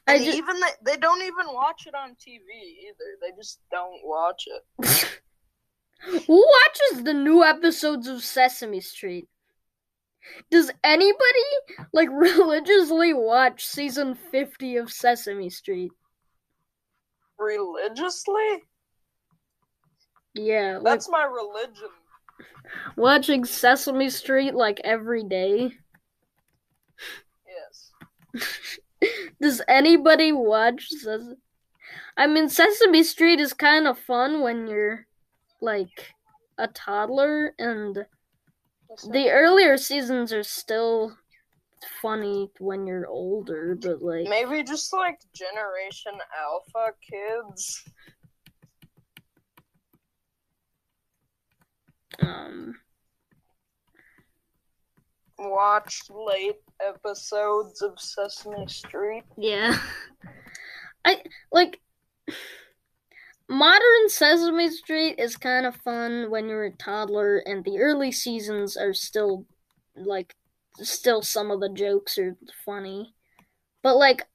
I 0.07 0.14
And 0.14 0.24
just 0.24 0.39
even 0.39 0.61
they, 0.61 0.93
they 0.93 0.97
don't 0.97 1.22
even 1.22 1.47
watch 1.53 1.87
it 1.87 1.95
on 1.95 2.11
TV 2.11 2.43
either. 2.89 3.18
They 3.20 3.31
just 3.37 3.61
don't 3.70 4.01
watch 4.05 4.45
it. 4.47 5.20
Who 6.27 6.47
watches 6.47 7.05
the 7.05 7.14
new 7.14 7.43
episodes 7.43 8.07
of 8.07 8.22
Sesame 8.22 8.81
Street? 8.81 9.29
Does 10.51 10.70
anybody 10.85 11.47
like 11.93 12.09
religiously 12.12 13.12
watch 13.14 13.66
season 13.66 14.14
50 14.14 14.77
of 14.77 14.93
Sesame 14.93 15.51
Street? 15.51 15.93
Religiously? 17.39 18.62
Yeah, 20.35 20.79
like 20.83 20.85
That's 20.85 21.09
my 21.09 21.24
religion. 21.24 21.89
watching 22.97 23.45
Sesame 23.45 24.11
Street 24.11 24.55
like 24.55 24.81
every 24.85 25.24
day. 25.24 25.72
Yes. 27.47 27.91
Does 29.41 29.63
anybody 29.69 30.33
watch 30.33 30.89
Ses- 30.89 31.35
I 32.17 32.27
mean 32.27 32.49
Sesame 32.49 33.03
Street 33.03 33.41
is 33.41 33.53
kind 33.53 33.87
of 33.87 33.99
fun 33.99 34.41
when 34.41 34.67
you're 34.67 35.07
like 35.61 36.15
a 36.59 36.69
toddler 36.69 37.55
and 37.59 38.07
the 39.11 39.31
earlier 39.31 39.77
seasons 39.77 40.33
are 40.33 40.43
still 40.43 41.17
funny 42.01 42.51
when 42.59 42.87
you're 42.87 43.07
older, 43.07 43.77
but 43.81 44.03
like 44.03 44.29
Maybe 44.29 44.63
just 44.63 44.93
like 44.93 45.21
Generation 45.35 46.13
Alpha 46.39 46.93
kids. 47.03 47.85
um 52.21 52.75
watch 55.39 56.03
late 56.09 56.57
episodes 56.81 57.83
of 57.83 57.99
Sesame 57.99 58.66
Street. 58.66 59.24
Yeah. 59.37 59.79
I 61.05 61.22
like 61.53 61.81
Modern 63.49 64.09
Sesame 64.09 64.70
Street 64.70 65.16
is 65.18 65.37
kind 65.37 65.66
of 65.66 65.77
fun 65.77 66.31
when 66.31 66.49
you're 66.49 66.64
a 66.64 66.72
toddler 66.72 67.39
and 67.39 67.64
the 67.64 67.79
early 67.79 68.11
seasons 68.11 68.77
are 68.77 68.93
still 68.93 69.47
like 69.95 70.35
still 70.74 71.22
some 71.22 71.51
of 71.51 71.61
the 71.61 71.68
jokes 71.68 72.18
are 72.18 72.37
funny. 72.64 73.14
But 73.83 73.97
like 73.97 74.27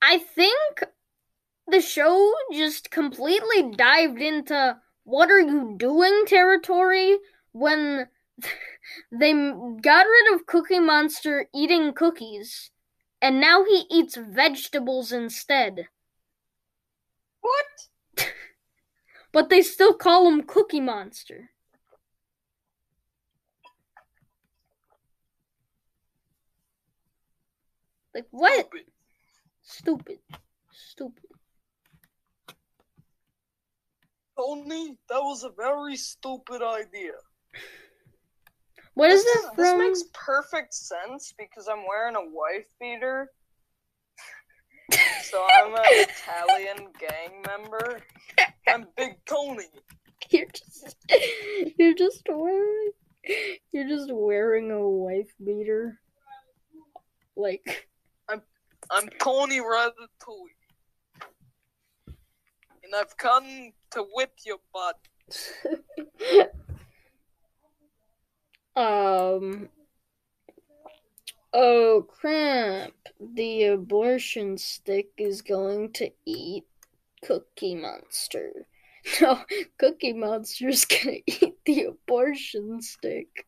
I 0.00 0.18
think 0.18 0.84
the 1.66 1.80
show 1.80 2.32
just 2.52 2.90
completely 2.90 3.72
dived 3.76 4.20
into 4.20 4.76
what 5.04 5.30
are 5.30 5.40
you 5.40 5.74
doing 5.76 6.24
territory 6.26 7.18
when 7.52 8.06
they 9.10 9.32
got 9.32 10.06
rid 10.06 10.34
of 10.34 10.46
Cookie 10.46 10.80
Monster 10.80 11.46
eating 11.54 11.92
cookies 11.92 12.70
and 13.20 13.40
now 13.40 13.64
he 13.64 13.84
eats 13.90 14.16
vegetables 14.16 15.12
instead. 15.12 15.88
What? 17.40 18.26
But 19.32 19.48
they 19.48 19.62
still 19.62 19.94
call 19.94 20.28
him 20.28 20.42
Cookie 20.42 20.80
Monster. 20.80 21.50
Like 28.14 28.26
what? 28.30 28.52
Stupid. 28.52 28.84
Stupid. 29.62 30.18
Stupid. 30.70 31.24
Tony, 34.36 34.96
that 35.08 35.20
was 35.20 35.44
a 35.44 35.50
very 35.50 35.96
stupid 35.96 36.62
idea. 36.62 37.12
What 38.94 39.10
is 39.10 39.24
this, 39.24 39.46
This 39.56 39.70
from? 39.70 39.78
makes 39.78 40.02
perfect 40.12 40.74
sense 40.74 41.32
because 41.38 41.68
I'm 41.68 41.86
wearing 41.88 42.14
a 42.16 42.20
wife 42.24 42.66
beater. 42.80 43.30
so 45.22 45.46
I'm 45.56 45.74
an 45.74 45.80
Italian 45.86 46.88
gang 46.98 47.42
member. 47.46 48.00
I'm 48.68 48.86
Big 48.96 49.16
Tony. 49.24 49.64
You're 50.30 50.46
just 50.46 50.96
you're 51.78 51.94
just 51.94 52.22
wearing 52.28 52.90
you're 53.72 53.88
just 53.88 54.10
wearing 54.12 54.70
a 54.70 54.88
wife 54.88 55.32
beater. 55.44 55.98
Like 57.36 57.88
I'm 58.90 59.08
Tony 59.20 59.58
Ratatouille. 59.60 60.52
And 62.84 62.94
I've 62.94 63.16
come 63.16 63.72
to 63.92 64.04
whip 64.12 64.32
your 64.44 64.58
butt. 64.74 64.98
um 68.76 69.68
Oh 71.54 72.02
crap. 72.08 72.92
The 73.18 73.64
abortion 73.64 74.58
stick 74.58 75.12
is 75.16 75.40
going 75.42 75.92
to 75.94 76.10
eat 76.26 76.66
Cookie 77.24 77.74
Monster. 77.74 78.66
No, 79.20 79.44
Cookie 79.78 80.12
Monster's 80.12 80.84
gonna 80.86 81.18
eat 81.26 81.56
the 81.64 81.84
abortion 81.86 82.80
stick. 82.82 83.46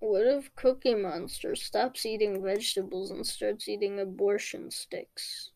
What 0.00 0.26
if 0.26 0.54
Cookie 0.56 0.94
Monster 0.94 1.54
stops 1.56 2.04
eating 2.04 2.42
vegetables 2.42 3.10
and 3.10 3.26
starts 3.26 3.68
eating 3.68 3.98
abortion 4.00 4.70
sticks? 4.70 5.52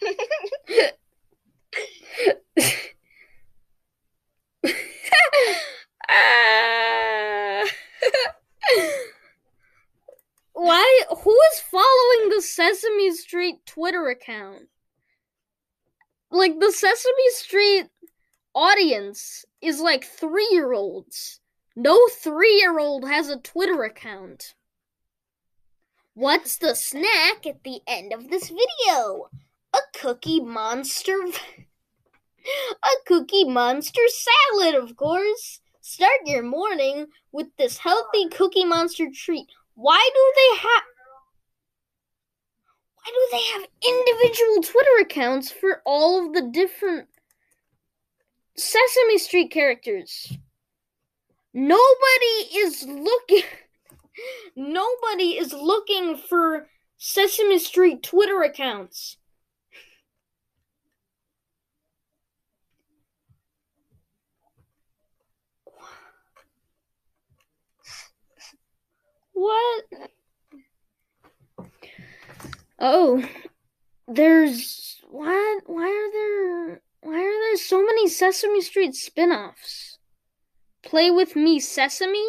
Ah. 6.08 7.64
Why? 10.52 11.00
Who 11.22 11.38
is 11.52 11.60
following 11.60 12.28
the 12.30 12.42
Sesame 12.42 13.10
Street 13.12 13.66
Twitter 13.66 14.08
account? 14.08 14.68
Like, 16.30 16.60
the 16.60 16.72
Sesame 16.72 17.30
Street 17.30 17.86
audience 18.54 19.44
is 19.60 19.80
like 19.80 20.04
three 20.04 20.48
year 20.52 20.72
olds. 20.72 21.40
No 21.76 21.98
three 22.08 22.58
year 22.60 22.78
old 22.78 23.08
has 23.08 23.28
a 23.28 23.38
Twitter 23.38 23.82
account. 23.82 24.54
What's 26.14 26.58
the 26.58 26.76
snack 26.76 27.46
at 27.46 27.64
the 27.64 27.80
end 27.88 28.12
of 28.12 28.28
this 28.30 28.48
video? 28.48 29.28
A 29.74 29.98
cookie 29.98 30.38
monster. 30.40 31.18
a 32.84 32.88
cookie 33.06 33.44
monster 33.44 34.02
salad, 34.08 34.76
of 34.76 34.96
course. 34.96 35.60
Start 35.80 36.20
your 36.26 36.44
morning 36.44 37.08
with 37.32 37.48
this 37.58 37.78
healthy 37.78 38.28
cookie 38.28 38.64
monster 38.64 39.08
treat. 39.12 39.48
Why 39.74 40.08
do 40.14 40.32
they 40.36 40.58
have. 40.58 40.82
Why 43.02 43.10
do 43.10 43.28
they 43.32 43.42
have 43.52 43.68
individual 43.82 44.62
Twitter 44.62 45.00
accounts 45.00 45.50
for 45.50 45.82
all 45.84 46.24
of 46.24 46.32
the 46.34 46.48
different 46.52 47.08
Sesame 48.56 49.18
Street 49.18 49.50
characters? 49.50 50.32
Nobody 51.52 52.56
is 52.56 52.84
looking. 52.84 53.42
Nobody 54.56 55.36
is 55.36 55.52
looking 55.52 56.16
for 56.16 56.68
Sesame 56.96 57.58
Street 57.58 58.04
Twitter 58.04 58.42
accounts. 58.42 59.16
What? 69.34 69.84
Oh, 72.78 73.28
there's 74.08 75.00
what? 75.10 75.62
Why 75.66 75.88
are 75.88 76.12
there? 76.12 76.82
Why 77.02 77.18
are 77.18 77.40
there 77.48 77.56
so 77.56 77.84
many 77.84 78.08
Sesame 78.08 78.62
Street 78.62 78.94
spin-offs? 78.94 79.98
Play 80.82 81.10
with 81.10 81.36
me, 81.36 81.60
Sesame. 81.60 82.24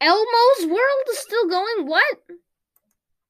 Elmo's 0.00 0.66
World 0.66 1.04
is 1.10 1.18
still 1.18 1.48
going. 1.48 1.86
What? 1.86 2.18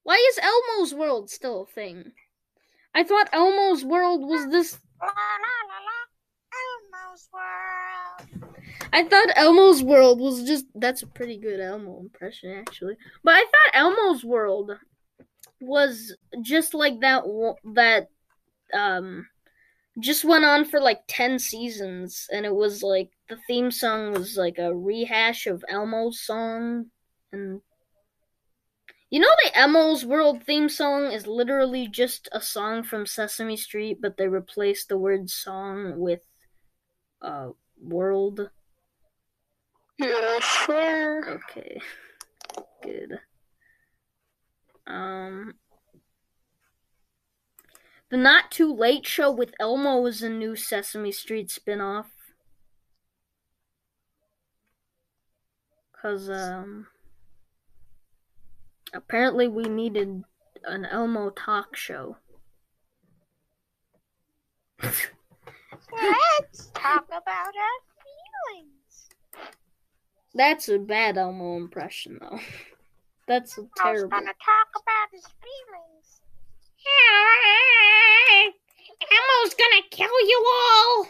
Why 0.02 0.16
is 0.30 0.38
Elmo's 0.38 0.94
World 0.94 1.30
still 1.30 1.62
a 1.62 1.66
thing? 1.66 2.12
I 2.94 3.02
thought 3.02 3.30
Elmo's 3.32 3.84
World 3.84 4.28
was 4.28 4.46
this. 4.48 4.78
La 5.00 5.08
la 5.08 5.14
la. 5.80 6.00
Elmo's 6.60 7.28
World. 7.32 8.43
I 8.92 9.04
thought 9.04 9.36
Elmo's 9.36 9.82
World 9.82 10.20
was 10.20 10.44
just. 10.44 10.66
That's 10.74 11.02
a 11.02 11.06
pretty 11.06 11.38
good 11.38 11.60
Elmo 11.60 11.98
impression, 12.00 12.50
actually. 12.52 12.96
But 13.22 13.34
I 13.34 13.40
thought 13.40 13.74
Elmo's 13.74 14.24
World 14.24 14.72
was 15.60 16.16
just 16.42 16.74
like 16.74 17.00
that. 17.00 17.24
That 17.74 18.08
um, 18.72 19.26
just 19.98 20.24
went 20.24 20.44
on 20.44 20.64
for 20.64 20.80
like 20.80 21.02
ten 21.08 21.38
seasons, 21.38 22.28
and 22.32 22.44
it 22.46 22.54
was 22.54 22.82
like 22.82 23.10
the 23.28 23.38
theme 23.46 23.70
song 23.70 24.12
was 24.12 24.36
like 24.36 24.58
a 24.58 24.74
rehash 24.74 25.46
of 25.46 25.64
Elmo's 25.68 26.20
song, 26.20 26.86
and 27.32 27.60
you 29.10 29.20
know 29.20 29.34
the 29.44 29.58
Elmo's 29.58 30.04
World 30.04 30.44
theme 30.44 30.68
song 30.68 31.12
is 31.12 31.26
literally 31.26 31.88
just 31.88 32.28
a 32.32 32.40
song 32.40 32.82
from 32.82 33.06
Sesame 33.06 33.56
Street, 33.56 33.98
but 34.00 34.16
they 34.16 34.28
replaced 34.28 34.88
the 34.88 34.98
word 34.98 35.30
song 35.30 35.98
with 35.98 36.20
uh 37.22 37.50
world. 37.80 38.50
Yeah, 39.99 40.38
sure. 40.40 41.40
Okay. 41.51 41.80
Good. 42.82 43.20
Um 44.86 45.55
The 48.11 48.16
Not 48.16 48.51
Too 48.51 48.72
Late 48.72 49.07
Show 49.07 49.30
with 49.30 49.55
Elmo 49.59 50.05
is 50.07 50.22
a 50.22 50.28
new 50.28 50.57
Sesame 50.57 51.12
Street 51.12 51.51
spin-off. 51.51 52.11
Cause 56.01 56.28
um 56.28 56.88
apparently 58.92 59.49
we 59.49 59.64
needed 59.64 60.22
an 60.64 60.84
Elmo 60.84 61.30
talk 61.30 61.76
show. 61.76 62.18
Let's 64.82 66.70
talk 66.74 67.07
about 67.07 67.20
our 67.20 67.80
feelings. 68.53 68.73
That's 70.35 70.68
a 70.68 70.78
bad 70.78 71.16
Elmo 71.16 71.57
impression 71.57 72.18
though. 72.20 72.41
That's 73.28 73.57
a 73.57 73.62
terrible. 73.76 73.82
I 73.87 73.93
was 73.93 74.03
gonna 74.03 74.26
talk 74.26 74.68
about 74.82 75.09
his 75.12 75.24
feelings. 75.41 76.20
Elmo's 79.11 79.55
gonna 79.55 79.82
kill 79.91 80.28
you 80.28 80.45
all. 80.53 81.07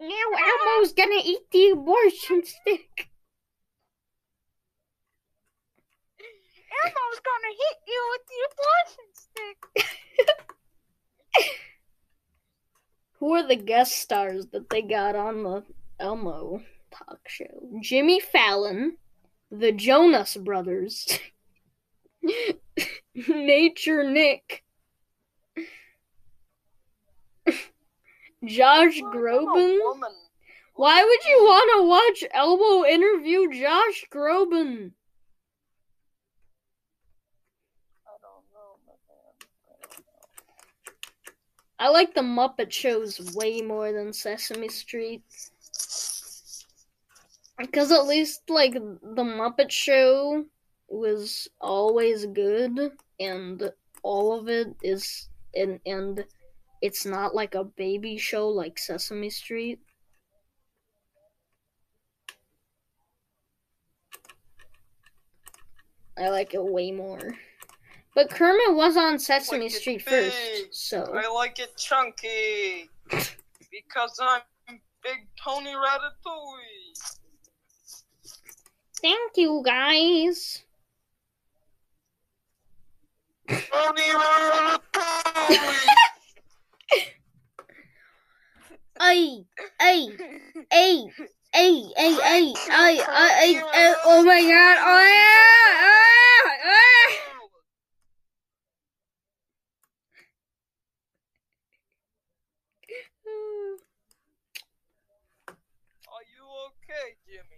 Now 0.00 0.08
Elmo's 0.76 0.92
gonna 0.92 1.20
eat 1.24 1.50
the 1.50 1.70
abortion 1.70 2.44
stick. 2.44 3.08
Elmo's 6.84 7.20
gonna 7.24 7.54
hit 7.58 7.78
you 7.88 8.00
with 8.10 8.24
the 8.28 8.38
abortion 8.52 9.08
stick. 9.14 9.58
Who 13.18 13.34
are 13.34 13.46
the 13.46 13.56
guest 13.56 13.92
stars 13.96 14.46
that 14.52 14.70
they 14.70 14.82
got 14.82 15.16
on 15.16 15.42
the 15.42 15.64
Elmo 16.00 16.62
talk 16.90 17.20
show? 17.28 17.68
Jimmy 17.80 18.18
Fallon, 18.20 18.96
the 19.50 19.70
Jonas 19.70 20.36
Brothers, 20.36 21.06
Nature 23.14 24.10
Nick, 24.10 24.64
Josh 28.44 29.00
Groban. 29.00 29.78
Why 30.74 31.04
would 31.04 31.24
you 31.26 31.44
want 31.44 31.70
to 31.76 31.88
watch 31.88 32.24
Elmo 32.32 32.86
interview 32.86 33.52
Josh 33.52 34.06
Groban? 34.10 34.92
I 38.06 38.16
don't 38.22 38.46
know, 38.54 38.78
man. 38.86 38.96
I 41.78 41.88
like 41.90 42.14
the 42.14 42.22
Muppet 42.22 42.72
shows 42.72 43.34
way 43.34 43.60
more 43.60 43.92
than 43.92 44.14
Sesame 44.14 44.68
Street. 44.68 45.22
Because 47.60 47.92
at 47.92 48.06
least, 48.06 48.48
like, 48.48 48.72
The 48.72 49.22
Muppet 49.22 49.70
Show 49.70 50.46
was 50.88 51.46
always 51.60 52.26
good, 52.26 52.92
and 53.20 53.70
all 54.02 54.38
of 54.38 54.48
it 54.48 54.74
is. 54.82 55.28
And, 55.54 55.80
and 55.84 56.24
it's 56.80 57.04
not 57.04 57.34
like 57.34 57.54
a 57.54 57.64
baby 57.64 58.16
show 58.16 58.48
like 58.48 58.78
Sesame 58.78 59.30
Street. 59.30 59.80
I 66.18 66.28
like 66.28 66.54
it 66.54 66.62
way 66.62 66.92
more. 66.92 67.34
But 68.14 68.30
Kermit 68.30 68.74
was 68.74 68.96
on 68.96 69.18
Sesame 69.18 69.64
like 69.64 69.72
Street 69.72 70.02
first, 70.02 70.68
so. 70.70 71.04
I 71.14 71.28
like 71.32 71.58
it 71.58 71.76
chunky 71.76 72.88
because 73.10 74.18
I'm 74.20 74.42
Big 75.02 75.26
Tony 75.42 75.72
Ratatouille. 75.72 77.19
Thank 79.02 79.36
you, 79.36 79.62
guys. 79.64 80.62
Hey, 89.00 89.46
hey, 89.80 90.08
hey, 90.70 91.04
hey, 91.52 91.82
hey, 91.82 91.82
hey, 91.96 92.52
hey, 92.68 93.54
hey, 93.72 93.94
oh 94.04 94.22
my 94.24 94.42
god, 94.42 94.78
oh 94.80 95.02
yeah, 95.08 95.72
ah, 95.88 96.52
ah. 96.66 97.10
Are 106.12 106.26
you 106.36 106.44
okay, 106.68 107.16
Jim? 107.26 107.49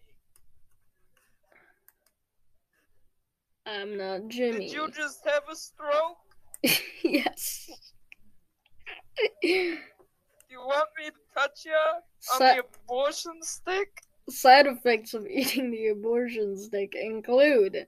I'm 3.67 3.97
not 3.97 4.29
Jimmy. 4.29 4.67
Did 4.67 4.73
you 4.73 4.91
just 4.91 5.25
have 5.25 5.43
a 5.51 5.57
stroke? 5.57 6.19
yes. 7.03 7.71
Do 9.43 9.49
you 9.49 9.79
want 10.59 10.89
me 10.99 11.07
to 11.07 11.41
touch 11.41 11.65
you 11.65 11.73
on 11.73 12.03
Sa- 12.19 12.55
the 12.55 12.65
abortion 12.87 13.43
stick? 13.43 14.03
Side 14.29 14.67
effects 14.67 15.15
of 15.15 15.27
eating 15.27 15.71
the 15.71 15.89
abortion 15.89 16.57
stick 16.57 16.95
include 16.95 17.87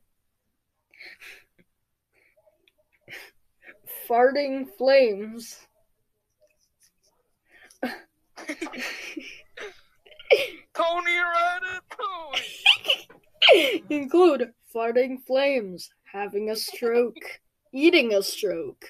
farting 4.08 4.66
flames, 4.76 5.58
Tony 10.74 11.12
Ratatouille. 11.12 12.40
include 13.90 14.52
farting 14.74 15.22
flames, 15.26 15.90
having 16.12 16.50
a 16.50 16.56
stroke, 16.56 17.40
eating 17.72 18.14
a 18.14 18.22
stroke. 18.22 18.86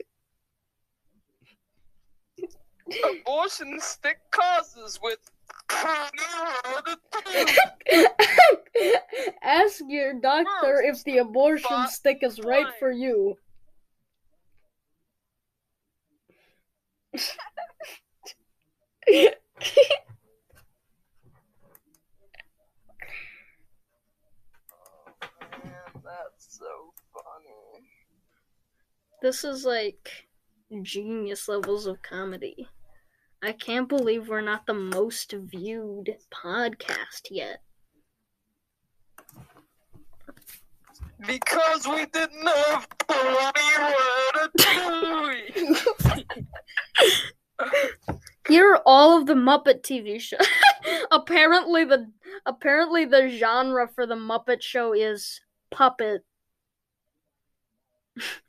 Abortion 3.20 3.80
stick 3.80 4.18
causes 4.30 4.98
with 5.02 5.18
Ask 9.42 9.82
your 9.88 10.14
doctor 10.20 10.82
if 10.82 11.02
the 11.04 11.18
abortion 11.18 11.86
stick 11.88 12.18
is 12.22 12.40
right 12.40 12.66
for 12.78 12.90
you. 12.90 13.36
Man, 19.06 19.32
that's 26.02 26.58
so 26.58 26.92
funny. 27.12 27.86
This 29.24 29.42
is 29.42 29.64
like 29.64 30.28
genius 30.82 31.48
levels 31.48 31.86
of 31.86 32.02
comedy. 32.02 32.68
I 33.42 33.52
can't 33.52 33.88
believe 33.88 34.28
we're 34.28 34.42
not 34.42 34.66
the 34.66 34.74
most 34.74 35.32
viewed 35.32 36.14
podcast 36.30 37.28
yet. 37.30 37.62
Because 41.26 41.88
we 41.88 42.04
didn't 42.04 42.46
have 42.46 42.86
Tony 43.08 43.72
Ratatouille. 44.58 45.74
Here 48.46 48.74
are 48.74 48.82
all 48.84 49.18
of 49.18 49.24
the 49.24 49.32
Muppet 49.32 49.80
TV 49.80 50.20
show. 50.20 50.36
apparently 51.10 51.86
the 51.86 52.12
apparently 52.44 53.06
the 53.06 53.30
genre 53.30 53.88
for 53.88 54.06
the 54.06 54.16
Muppet 54.16 54.60
Show 54.60 54.92
is 54.92 55.40
puppet. 55.70 56.26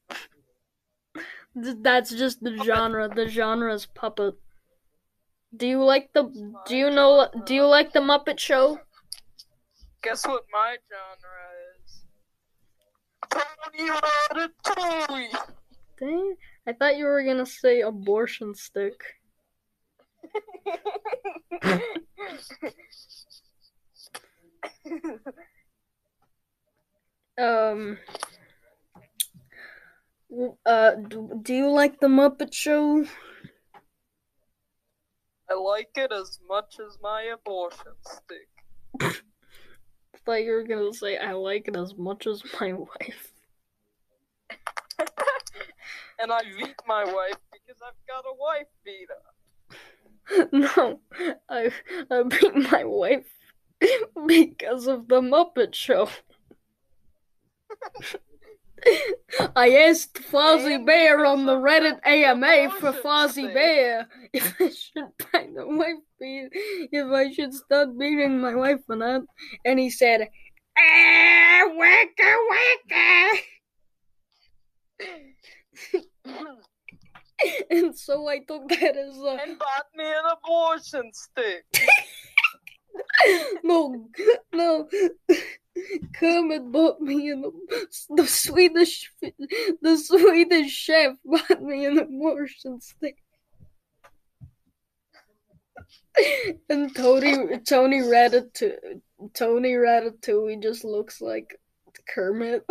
Th- 1.62 1.78
That's 1.82 2.12
just 2.12 2.41
the 2.43 2.58
genre. 2.64 3.08
The 3.10 3.28
genre 3.28 3.74
is 3.74 3.86
puppet. 3.86 4.36
Do 5.56 5.68
you 5.68 5.84
like 5.84 6.12
the 6.14 6.24
do 6.68 6.76
you 6.76 6.89
know 6.89 7.30
do 7.45 7.56
you 7.56 7.66
like 7.66 7.93
the 7.93 7.99
Muppet 8.01 8.39
Show? 8.39 8.80
Guess 10.03 10.28
what 10.28 10.43
my 10.51 10.76
genre 10.91 11.45
is? 11.86 12.03
Tony 13.30 13.89
Ratatouille. 13.89 15.34
Dang, 15.99 16.36
I 16.68 16.74
thought 16.74 16.97
you 16.97 17.06
were 17.06 17.24
gonna 17.24 17.45
say 17.45 17.82
abortion 17.82 18.53
stick. 18.53 19.01
Um. 27.38 27.97
Uh, 30.66 30.92
do, 31.08 31.40
do 31.42 31.54
you 31.54 31.70
like 31.70 32.00
the 32.00 32.08
Muppet 32.08 32.54
Show? 32.54 33.06
I 35.50 35.54
like 35.54 35.92
it 35.96 36.12
as 36.12 36.40
much 36.48 36.78
as 36.86 36.98
my 37.02 37.24
abortion 37.34 37.94
stick. 38.02 38.50
I 39.00 40.18
thought 40.26 40.44
you 40.44 40.52
were 40.52 40.64
gonna 40.64 40.94
say 40.94 41.18
I 41.18 41.34
like 41.34 41.68
it 41.68 41.78
as 41.78 41.94
much 41.96 42.26
as 42.26 42.42
my 42.60 42.74
wife. 42.74 43.32
and 46.20 46.32
I 46.32 46.42
beat 46.58 46.76
my 46.88 47.06
wife 47.06 47.38
because 47.52 47.82
I've 47.86 47.94
got 48.08 48.26
a 48.26 48.34
wife 48.36 48.68
beater. 48.84 49.22
no, 50.52 51.00
I 51.48 51.72
I 52.10 52.24
beat 52.24 52.72
my 52.72 52.84
wife 52.84 53.28
because 54.26 54.88
of 54.88 55.08
the 55.08 55.22
Muppet 55.22 55.76
Show. 55.76 56.10
I 59.56 59.70
asked 59.88 60.20
Fozzie 60.32 60.86
Bear 60.86 61.26
on 61.26 61.46
the 61.46 61.56
Reddit 61.56 62.00
AMA 62.06 62.72
for 62.80 62.92
Fozzie. 62.92 63.54
Bear 63.54 64.08
if 64.34 64.54
I 64.60 64.70
should 64.70 65.12
buy 65.32 65.48
the 65.56 65.66
wife 65.68 66.04
beat, 66.20 66.50
if 66.92 67.12
I 67.12 67.32
should 67.32 67.54
start 67.54 67.98
beating 67.98 68.40
my 68.40 68.56
wife 68.56 68.82
or 68.90 68.98
not, 68.98 69.22
and 69.64 69.80
he 69.80 69.90
said, 69.90 70.28
"Ah, 70.78 71.64
wacka 71.78 72.36
wacka," 72.52 73.30
and 77.70 77.98
so 77.98 78.28
I 78.28 78.40
took 78.40 78.68
that 78.70 78.96
as 78.96 79.18
a 79.18 79.38
and 79.44 79.60
bought 79.60 79.88
me 79.96 80.06
an 80.06 80.24
abortion 80.32 81.12
stick. 81.14 81.66
no, 83.64 84.08
no. 84.54 84.88
Kermit 86.14 86.72
bought 86.72 87.02
me 87.02 87.30
an 87.30 87.44
the 88.10 88.26
Swedish 88.26 89.12
the 89.82 89.98
Swedish 89.98 90.72
chef 90.72 91.16
bought 91.24 91.62
me 91.62 91.86
an 91.86 91.98
abortion 92.00 92.80
stick. 92.82 93.18
And 96.70 96.96
Tony 96.96 97.60
Tony 97.60 98.00
Ratatouille 98.00 99.02
Tony 99.34 99.74
Ratatouille 99.74 100.62
just 100.62 100.84
looks 100.84 101.22
like 101.22 101.60
Kermit. 102.14 102.66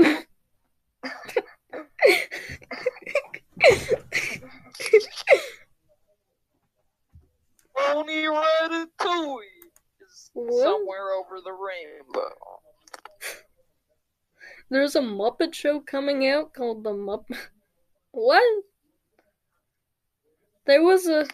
Tony 7.76 8.24
Ratatouille 8.24 9.40
is 10.00 10.30
What? 10.32 10.62
somewhere 10.62 11.10
over 11.12 11.40
the 11.44 11.52
rainbow. 11.52 12.32
There's 14.70 14.96
a 14.96 15.00
Muppet 15.00 15.54
show 15.54 15.80
coming 15.80 16.26
out 16.28 16.54
called 16.54 16.84
the 16.84 16.90
Muppet. 16.90 17.48
What? 18.12 18.64
There 20.66 20.82
was 20.82 21.06
a. 21.06 21.26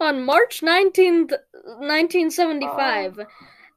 On 0.00 0.24
March 0.24 0.62
19th, 0.62 1.32
1975, 1.52 3.20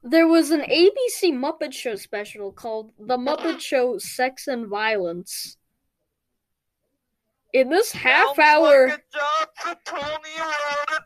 there 0.02 0.26
was 0.26 0.50
an 0.50 0.62
ABC 0.62 1.32
Muppet 1.32 1.74
Show 1.74 1.96
special 1.96 2.50
called 2.50 2.92
The 2.98 3.18
Muppet 3.18 3.60
Show 3.60 3.98
Sex 3.98 4.48
and 4.48 4.66
Violence. 4.66 5.57
In 7.54 7.70
this 7.70 7.92
half 7.92 8.36
Sounds 8.36 8.38
hour. 8.38 8.88
Like 8.88 8.98
a 8.98 9.16
job 9.16 9.48
for 9.56 9.76
Tony 9.84 10.34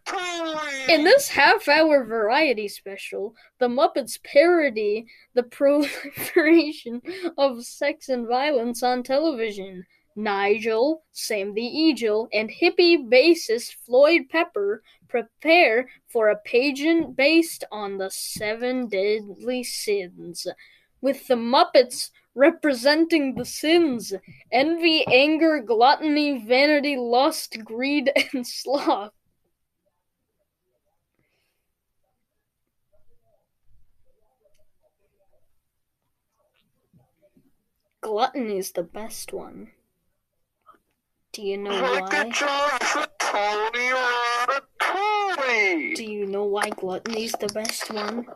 Ratatouille. 0.07 0.89
In 0.89 1.05
this 1.05 1.29
half 1.29 1.69
hour 1.69 2.05
variety 2.05 2.67
special, 2.67 3.35
the 3.61 3.69
Muppets 3.69 4.19
parody 4.25 5.07
the 5.35 5.43
proliferation 5.59 7.01
of 7.39 7.65
sex 7.65 8.09
and 8.09 8.27
violence 8.27 8.83
on 8.83 9.05
television. 9.05 9.85
Nigel, 10.17 11.05
Sam 11.13 11.55
the 11.55 11.63
Eagle, 11.63 12.29
and 12.33 12.51
hippie 12.51 12.99
bassist 13.09 13.77
Floyd 13.87 14.23
Pepper 14.29 14.83
prepare 15.09 15.89
for 16.09 16.29
a 16.29 16.37
pageant 16.37 17.17
based 17.17 17.65
on 17.71 17.99
the 17.99 18.11
seven 18.11 18.89
deadly 18.89 19.63
sins, 19.63 20.47
with 21.01 21.29
the 21.29 21.35
Muppets 21.35 22.11
representing 22.35 23.35
the 23.35 23.45
sins 23.45 24.13
envy, 24.51 25.07
anger, 25.07 25.61
gluttony, 25.61 26.45
vanity, 26.45 26.97
lust, 26.97 27.59
greed, 27.65 28.11
and 28.33 28.47
sloth. 28.47 29.13
Gluttony 38.01 38.59
is 38.59 38.73
the 38.73 38.83
best 38.83 39.33
one. 39.33 39.69
Do 41.33 41.43
you 41.43 41.57
know 41.57 41.71
why? 41.71 42.31
Do 45.95 46.05
you 46.05 46.27
know 46.27 46.45
why 46.45 46.69
gluttony 46.71 47.25
is 47.25 47.33
the 47.33 47.49
best 47.55 47.91
one? 47.93 48.27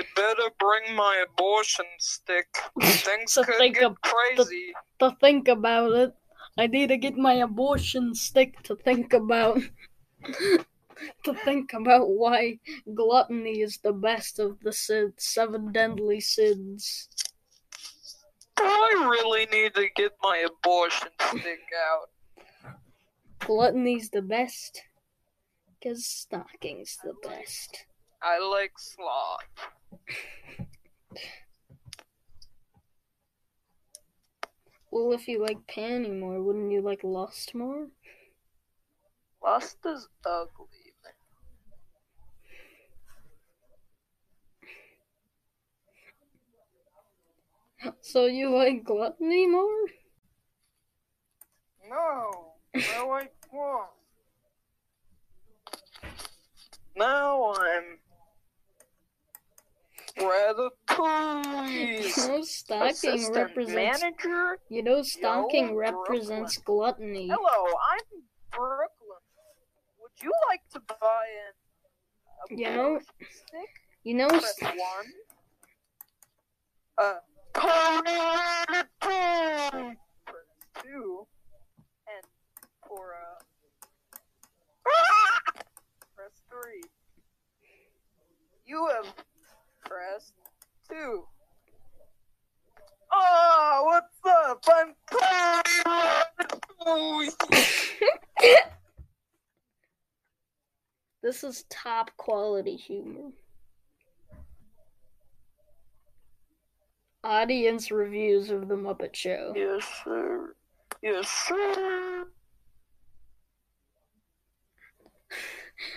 I 0.00 0.04
better 0.16 0.50
bring 0.58 0.96
my 0.96 1.24
abortion 1.28 1.84
stick. 1.98 2.46
Things 2.80 3.34
could 3.34 3.54
think 3.58 3.74
get 3.74 3.84
of- 3.84 4.00
crazy. 4.00 4.72
To 4.98 5.14
think 5.20 5.46
about 5.46 5.92
it, 5.92 6.14
I 6.56 6.68
need 6.68 6.88
to 6.88 6.96
get 6.96 7.18
my 7.18 7.34
abortion 7.34 8.14
stick 8.14 8.62
to 8.62 8.76
think 8.76 9.12
about. 9.12 9.60
to 11.24 11.34
think 11.44 11.74
about 11.74 12.08
why 12.08 12.60
gluttony 12.94 13.60
is 13.60 13.78
the 13.82 13.92
best 13.92 14.38
of 14.38 14.58
the 14.60 14.72
seven 15.18 15.70
deadly 15.70 16.20
sins. 16.20 17.08
I 18.56 19.06
really 19.10 19.46
need 19.52 19.74
to 19.74 19.86
get 19.94 20.12
my 20.22 20.46
abortion 20.48 21.08
stick 21.28 21.60
out. 21.92 22.74
Gluttony's 23.40 24.08
the 24.08 24.22
best. 24.22 24.80
Cause 25.82 26.06
stocking's 26.06 26.96
the 27.04 27.14
best. 27.22 27.84
I 28.22 28.38
like 28.38 28.72
sloth. 28.78 29.40
Well, 34.90 35.12
if 35.12 35.28
you 35.28 35.40
like 35.40 35.66
Panty 35.66 36.18
more, 36.18 36.42
wouldn't 36.42 36.72
you 36.72 36.80
like 36.80 37.04
Lust 37.04 37.54
more? 37.54 37.88
Lust 39.42 39.78
is 39.86 40.08
ugly. 40.26 40.66
So 48.02 48.26
you 48.26 48.54
like 48.54 48.84
Gluttony 48.84 49.46
more? 49.46 49.86
No, 51.88 52.54
I 52.74 53.06
like 53.06 53.32
sloth. 53.48 53.88
Now 56.96 57.54
I'm 57.54 57.98
Ratatouille. 60.20 62.02
You 62.02 62.28
know, 62.28 62.42
stocking 62.42 63.32
represents. 63.32 64.02
manager. 64.02 64.58
You 64.68 64.82
know, 64.82 65.02
stocking 65.02 65.68
Yo, 65.70 65.74
represents 65.74 66.58
gluttony. 66.58 67.28
Hello, 67.28 67.66
I'm 67.92 68.22
Brooklyn. 68.52 69.24
Would 70.00 70.22
you 70.22 70.32
like 70.50 70.60
to 70.74 70.80
buy 71.00 71.24
an 72.50 72.58
You 72.58 72.70
know, 72.70 72.98
stick? 73.00 73.70
You 74.04 74.14
know, 74.14 74.28
Press 74.28 74.60
one. 74.62 75.12
Uh, 76.98 77.14
press 77.52 78.84
two, 80.82 81.26
and 82.06 82.26
for 82.86 83.14
uh, 83.14 83.42
press 86.14 86.42
three. 86.50 86.82
You 88.66 88.86
have 88.88 89.14
pressed 89.90 90.34
two. 90.88 91.24
Oh, 93.12 93.82
what's 93.86 94.16
up? 94.24 94.64
I'm 94.72 94.94
this 101.22 101.42
is 101.42 101.64
top 101.68 102.12
quality 102.16 102.76
humor. 102.76 103.30
Audience 107.24 107.90
reviews 107.90 108.50
of 108.50 108.68
The 108.68 108.76
Muppet 108.76 109.14
Show. 109.14 109.52
Yes, 109.56 109.84
sir. 110.04 110.54
Yes, 111.02 111.28
sir. 111.28 112.26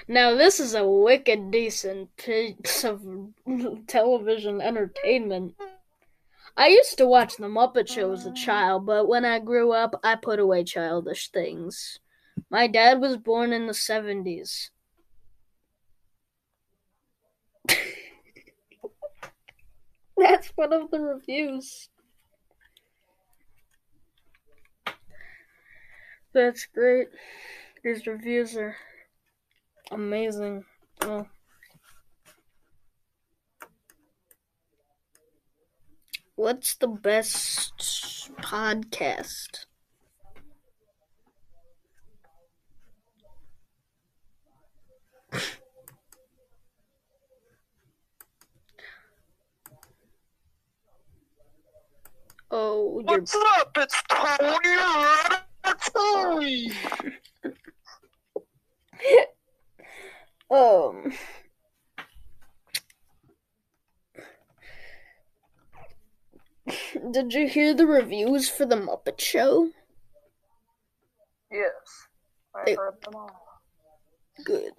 Now, 0.07 0.35
this 0.35 0.59
is 0.59 0.73
a 0.73 0.87
wicked 0.87 1.51
decent 1.51 2.15
piece 2.17 2.83
of 2.83 3.01
television 3.87 4.61
entertainment. 4.61 5.55
I 6.55 6.67
used 6.67 6.97
to 6.99 7.07
watch 7.07 7.37
The 7.37 7.47
Muppet 7.47 7.89
Show 7.89 8.11
as 8.11 8.25
a 8.25 8.33
child, 8.33 8.85
but 8.85 9.07
when 9.07 9.25
I 9.25 9.39
grew 9.39 9.71
up, 9.71 9.99
I 10.03 10.15
put 10.15 10.39
away 10.39 10.63
childish 10.63 11.31
things. 11.31 11.99
My 12.49 12.67
dad 12.67 13.01
was 13.01 13.17
born 13.17 13.51
in 13.53 13.65
the 13.67 13.73
70s. 13.73 14.69
That's 20.17 20.49
one 20.55 20.73
of 20.73 20.91
the 20.91 20.99
reviews. 20.99 21.89
That's 26.33 26.65
great. 26.65 27.07
These 27.83 28.07
reviews 28.07 28.55
are 28.55 28.75
amazing. 29.93 30.65
Oh. 31.01 31.27
What's 36.35 36.75
the 36.75 36.87
best 36.87 38.31
podcast? 38.41 39.65
Oh, 52.55 53.01
you're 53.09 53.21
What's 53.21 53.33
up? 53.33 53.75
It's 53.79 53.99
Tony 54.07 54.75
Ratatouille. 55.65 56.71
um. 60.49 61.13
Did 67.11 67.33
you 67.33 67.47
hear 67.47 67.73
the 67.73 67.85
reviews 67.85 68.49
for 68.49 68.65
the 68.65 68.75
Muppet 68.75 69.19
Show? 69.19 69.71
Yes, 71.51 72.07
I 72.55 72.63
Hey. 72.65 72.75
heard 72.75 73.01
them 73.03 73.15
all. 73.15 73.61
Good. 74.43 74.73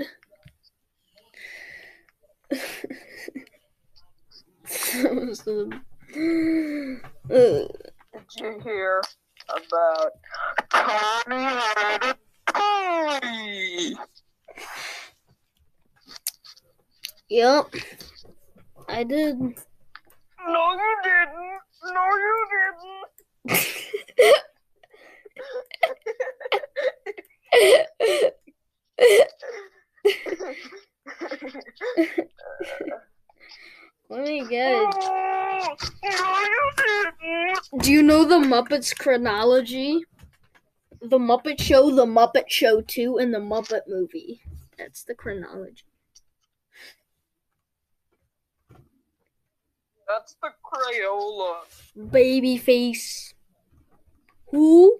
So, 4.66 5.70
uh, 5.72 5.78
Did 7.28 7.68
you 8.38 8.60
hear 8.62 9.02
about 9.48 10.12
Tony 10.70 11.44
Ratatouille? 12.56 13.94
Yep, 17.28 17.66
I 18.88 19.04
did. 19.04 19.38
No, 19.38 20.72
you 20.72 20.96
didn't. 21.02 21.60
No, 21.92 22.04
you 22.16 22.46
didn't. 22.50 23.14
Let 34.10 34.24
me 34.24 34.46
get. 34.48 34.74
Oh, 34.74 35.76
no, 36.04 36.40
you 36.40 36.72
didn't. 36.76 37.82
Do 37.82 37.90
you 37.90 38.02
know 38.02 38.24
the 38.24 38.36
Muppets 38.36 38.96
chronology? 38.96 40.04
The 41.00 41.18
Muppet 41.18 41.60
Show, 41.60 41.90
The 41.90 42.06
Muppet 42.06 42.48
Show 42.48 42.80
2, 42.80 43.18
and 43.18 43.34
The 43.34 43.38
Muppet 43.38 43.82
Movie. 43.88 44.40
That's 44.78 45.04
the 45.04 45.14
chronology. 45.14 45.84
That's 50.08 50.36
the 50.42 50.50
Crayola. 50.64 51.56
Babyface. 51.96 53.34
Who? 54.50 54.98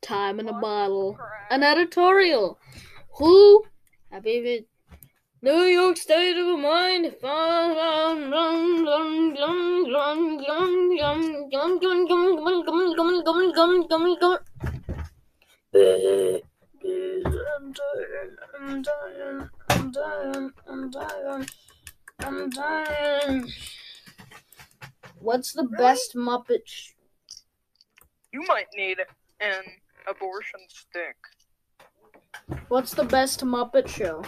Time 0.00 0.40
in 0.40 0.48
a 0.48 0.52
bottle. 0.52 1.18
An 1.50 1.62
editorial. 1.62 2.58
Who? 3.18 3.64
Happy 4.10 4.40
Vid- 4.40 4.66
New 5.42 5.62
York 5.64 5.96
State 5.96 6.36
of 6.36 6.58
Mind. 6.58 7.14
I'm 7.22 8.32
dying, 17.92 18.42
I'm 18.58 18.82
dying, 18.82 20.52
I'm 20.68 20.90
dying, 20.90 21.46
I'm 22.20 22.50
dying. 22.50 23.28
I'm. 23.28 23.46
What's 25.20 25.52
the 25.52 25.64
best 25.64 26.14
Muppet? 26.14 26.62
Sh- 26.66 26.92
You 28.32 28.42
might 28.46 28.66
need 28.74 28.98
an 29.40 29.62
abortion 30.06 30.60
stick. 30.68 31.16
What's 32.68 32.94
the 32.94 33.04
best 33.04 33.40
Muppet 33.44 33.88
show? 33.88 34.22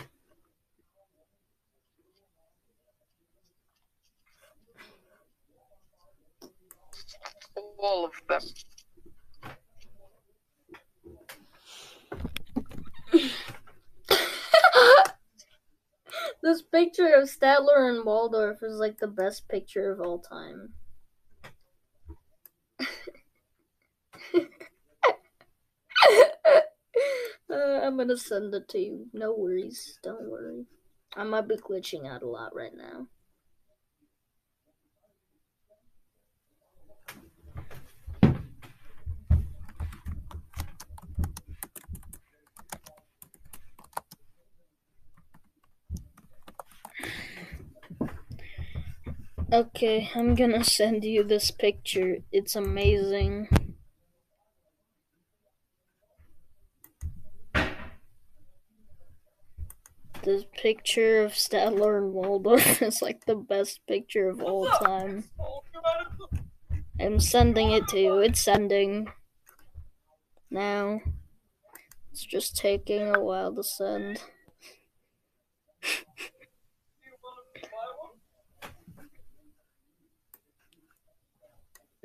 All 7.79 8.05
of 8.05 8.13
them. 8.29 8.41
this 16.43 16.63
picture 16.63 17.13
of 17.15 17.29
Statler 17.29 17.89
and 17.95 18.05
Waldorf 18.05 18.63
is 18.63 18.79
like 18.79 18.99
the 18.99 19.07
best 19.09 19.49
picture 19.49 19.91
of 19.93 20.01
all 20.01 20.19
time. 20.19 20.75
Uh, 27.51 27.81
I'm 27.83 27.97
gonna 27.97 28.17
send 28.17 28.55
it 28.55 28.69
to 28.69 28.79
you. 28.79 29.07
No 29.13 29.35
worries. 29.35 29.99
Don't 30.03 30.31
worry. 30.31 30.67
I 31.17 31.25
might 31.25 31.49
be 31.49 31.57
glitching 31.57 32.07
out 32.07 32.23
a 32.23 32.29
lot 32.29 32.55
right 32.55 32.75
now. 32.75 33.09
Okay, 49.53 50.11
I'm 50.17 50.35
gonna 50.35 50.65
send 50.65 51.05
you 51.05 51.23
this 51.23 51.53
picture. 51.53 52.19
It's 52.33 52.57
amazing. 52.57 53.49
This 60.23 60.45
picture 60.55 61.23
of 61.23 61.33
Statler 61.33 61.97
and 61.97 62.13
Waldorf 62.13 62.83
is 62.83 63.01
like 63.01 63.25
the 63.25 63.37
best 63.37 63.81
picture 63.87 64.29
of 64.29 64.43
all 64.43 64.67
time. 64.83 65.25
I'm 67.01 67.21
sending 67.21 67.71
it 67.71 67.89
to 67.89 67.99
you. 67.99 68.19
It's 68.19 68.41
sending. 68.41 69.09
Now. 70.51 71.01
It's 72.13 72.25
just 72.25 72.57
taking 72.57 73.15
a 73.15 73.21
while 73.21 73.55
to 73.55 73.63
send. 73.63 74.21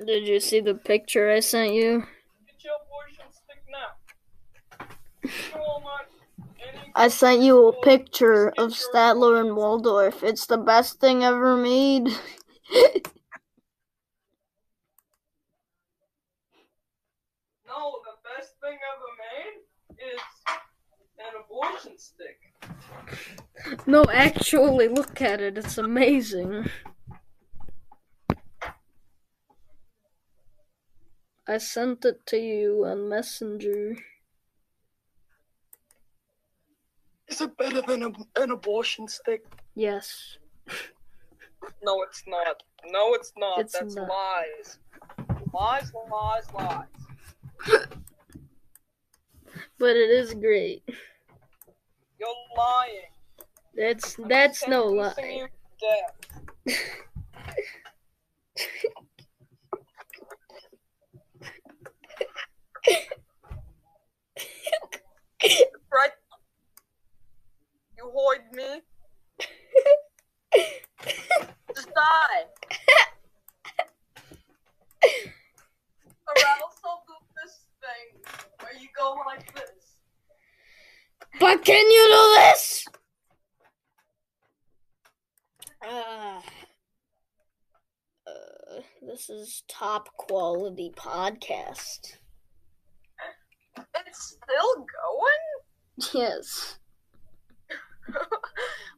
Did 0.05 0.27
you 0.27 0.39
see 0.39 0.59
the 0.59 0.75
picture 0.75 1.31
I 1.31 1.39
sent 1.39 1.73
you? 1.73 2.03
Get 2.45 2.63
your 2.63 2.75
abortion 2.85 3.25
stick 3.31 3.63
now. 3.71 4.87
You 5.23 5.59
will 5.59 5.81
not 5.81 6.05
any 6.59 6.84
I 6.97 7.09
sent 7.09 7.41
you 7.41 7.67
a 7.67 7.81
picture 7.81 8.49
of 8.57 8.71
Statler 8.71 9.41
and 9.41 9.55
Waldorf. 9.55 10.23
It's 10.23 10.45
the 10.45 10.57
best 10.57 11.01
thing 11.01 11.23
ever 11.23 11.57
made. 11.57 12.07
No, 17.67 17.99
the 18.05 18.15
best 18.23 18.53
thing 18.61 18.77
ever 18.93 19.09
made 19.27 20.05
is 20.13 20.21
an 21.19 21.33
abortion 21.43 21.97
stick. 21.97 22.39
no, 23.85 24.05
actually, 24.13 24.87
look 24.87 25.21
at 25.21 25.41
it. 25.41 25.57
It's 25.57 25.77
amazing. 25.77 26.69
I 31.47 31.57
sent 31.57 32.05
it 32.05 32.25
to 32.27 32.37
you 32.37 32.85
on 32.85 33.09
Messenger. 33.09 33.97
Is 37.27 37.41
it 37.41 37.57
better 37.57 37.81
than 37.81 38.03
a, 38.03 38.41
an 38.41 38.51
abortion 38.51 39.07
stick? 39.07 39.43
Yes. 39.75 40.37
No, 41.83 42.03
it's 42.03 42.23
not. 42.27 42.61
No, 42.87 43.13
it's 43.13 43.33
not. 43.37 43.59
It's 43.59 43.73
That's 43.73 43.95
not. 43.95 44.09
lies. 44.09 44.79
Lies, 45.53 45.91
lies, 46.11 46.43
lies. 46.53 47.87
But 49.79 49.95
it 49.95 50.09
is 50.09 50.33
great. 50.33 50.83
You're 52.19 52.29
lying. 52.57 53.11
That's 53.75 54.15
that's 54.27 54.67
no 54.67 55.13
Sentencing 55.13 55.41
lie. 55.41 55.47
you 68.05 68.11
to 68.11 68.55
death. 68.55 68.55
Right? 68.55 68.55
You 68.55 68.55
hoid 68.55 68.55
me. 68.55 68.81
Just 71.75 71.89
die. 71.93 72.45
or 76.27 76.33
else 76.37 76.81
I'll 76.85 77.03
do 77.07 77.13
this 77.43 77.55
thing 77.81 78.21
where 78.61 78.75
you 78.81 78.87
go 78.97 79.15
like 79.25 79.53
this. 79.55 79.97
But 81.39 81.65
can 81.65 81.85
you 81.91 82.07
do 82.07 82.33
this? 82.41 82.85
Ah. 85.83 86.43
Uh, 88.27 88.81
this 89.01 89.29
is 89.29 89.63
top 89.67 90.09
quality 90.17 90.91
podcast. 90.95 92.17
It's 94.07 94.37
still 94.43 94.75
going? 94.75 95.45
Yes. 96.13 96.79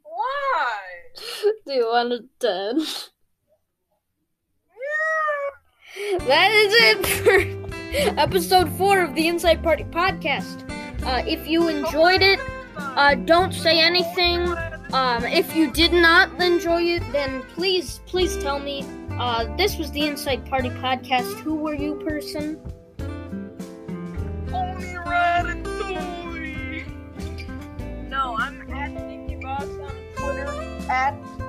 Why? 0.03 0.77
Do 1.65 1.74
you 1.74 1.88
want 1.88 2.39
done? 2.39 2.80
Yeah. 2.80 2.86
That 6.28 6.51
is 6.51 6.74
it 6.78 7.05
for 7.07 8.20
episode 8.20 8.70
four 8.78 9.01
of 9.01 9.15
the 9.15 9.28
Inside 9.28 9.63
Party 9.63 9.84
podcast. 9.86 10.63
Uh, 11.03 11.24
if 11.26 11.47
you 11.47 11.70
enjoyed 11.70 12.22
it, 12.22 12.39
uh, 12.78 13.15
don't 13.15 13.53
say 13.53 13.80
anything. 13.80 14.47
Um, 14.93 15.26
if 15.26 15.55
you 15.55 15.72
did 15.72 15.93
not 15.93 16.39
enjoy 16.39 16.84
it, 16.84 17.03
then 17.11 17.41
please, 17.55 17.99
please 18.05 18.38
tell 18.38 18.59
me. 18.59 18.86
Uh, 19.11 19.55
this 19.57 19.78
was 19.78 19.91
the 19.91 20.05
Inside 20.05 20.45
Party 20.45 20.70
podcast. 20.70 21.34
Who 21.39 21.55
were 21.55 21.74
you, 21.74 21.95
person? 21.95 22.61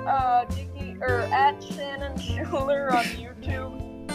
Uh 0.08 0.44
Dicky 0.46 0.96
or 1.00 1.20
at 1.20 1.62
Shannon 1.62 2.18
Schuler 2.18 2.92
on 2.92 3.04
YouTube, 3.04 4.08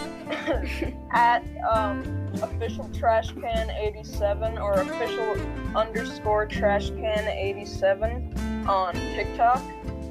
at 1.14 1.44
um 1.70 2.02
official 2.42 2.90
trash 2.90 3.32
can 3.32 3.70
87 3.70 4.58
or 4.58 4.74
official 4.74 5.38
underscore 5.78 6.48
trash 6.48 6.90
can 6.90 7.28
87 7.28 8.66
on 8.68 8.94
TikTok. 8.94 9.62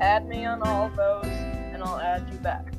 Add 0.00 0.26
me 0.28 0.44
on 0.44 0.62
all 0.62 0.86
of 0.86 0.96
those, 0.96 1.24
and 1.26 1.82
I'll 1.82 2.00
add 2.00 2.28
you 2.32 2.38
back. 2.38 2.72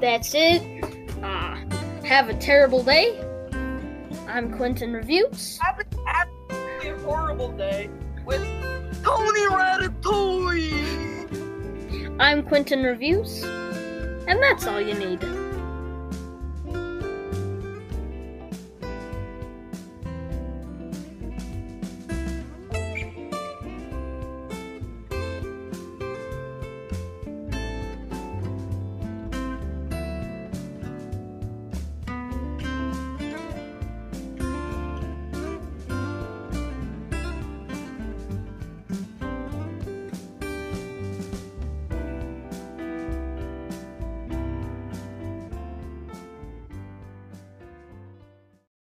That's 0.00 0.34
it. 0.34 0.62
Uh, 1.22 1.56
have 2.04 2.28
a 2.28 2.34
terrible 2.34 2.82
day. 2.82 3.24
I'm 4.26 4.56
Quentin 4.56 4.92
Reviews. 4.92 5.58
Have 5.58 5.80
an 5.80 5.86
absolutely 6.06 7.02
horrible 7.04 7.52
day 7.52 7.90
with 8.24 8.42
Tony 9.02 9.46
Ratatouille. 9.48 10.90
I'm 12.18 12.42
Quentin 12.42 12.82
Reviews. 12.82 13.42
And 13.42 14.42
that's 14.42 14.66
all 14.66 14.80
you 14.80 14.94
need. 14.94 15.39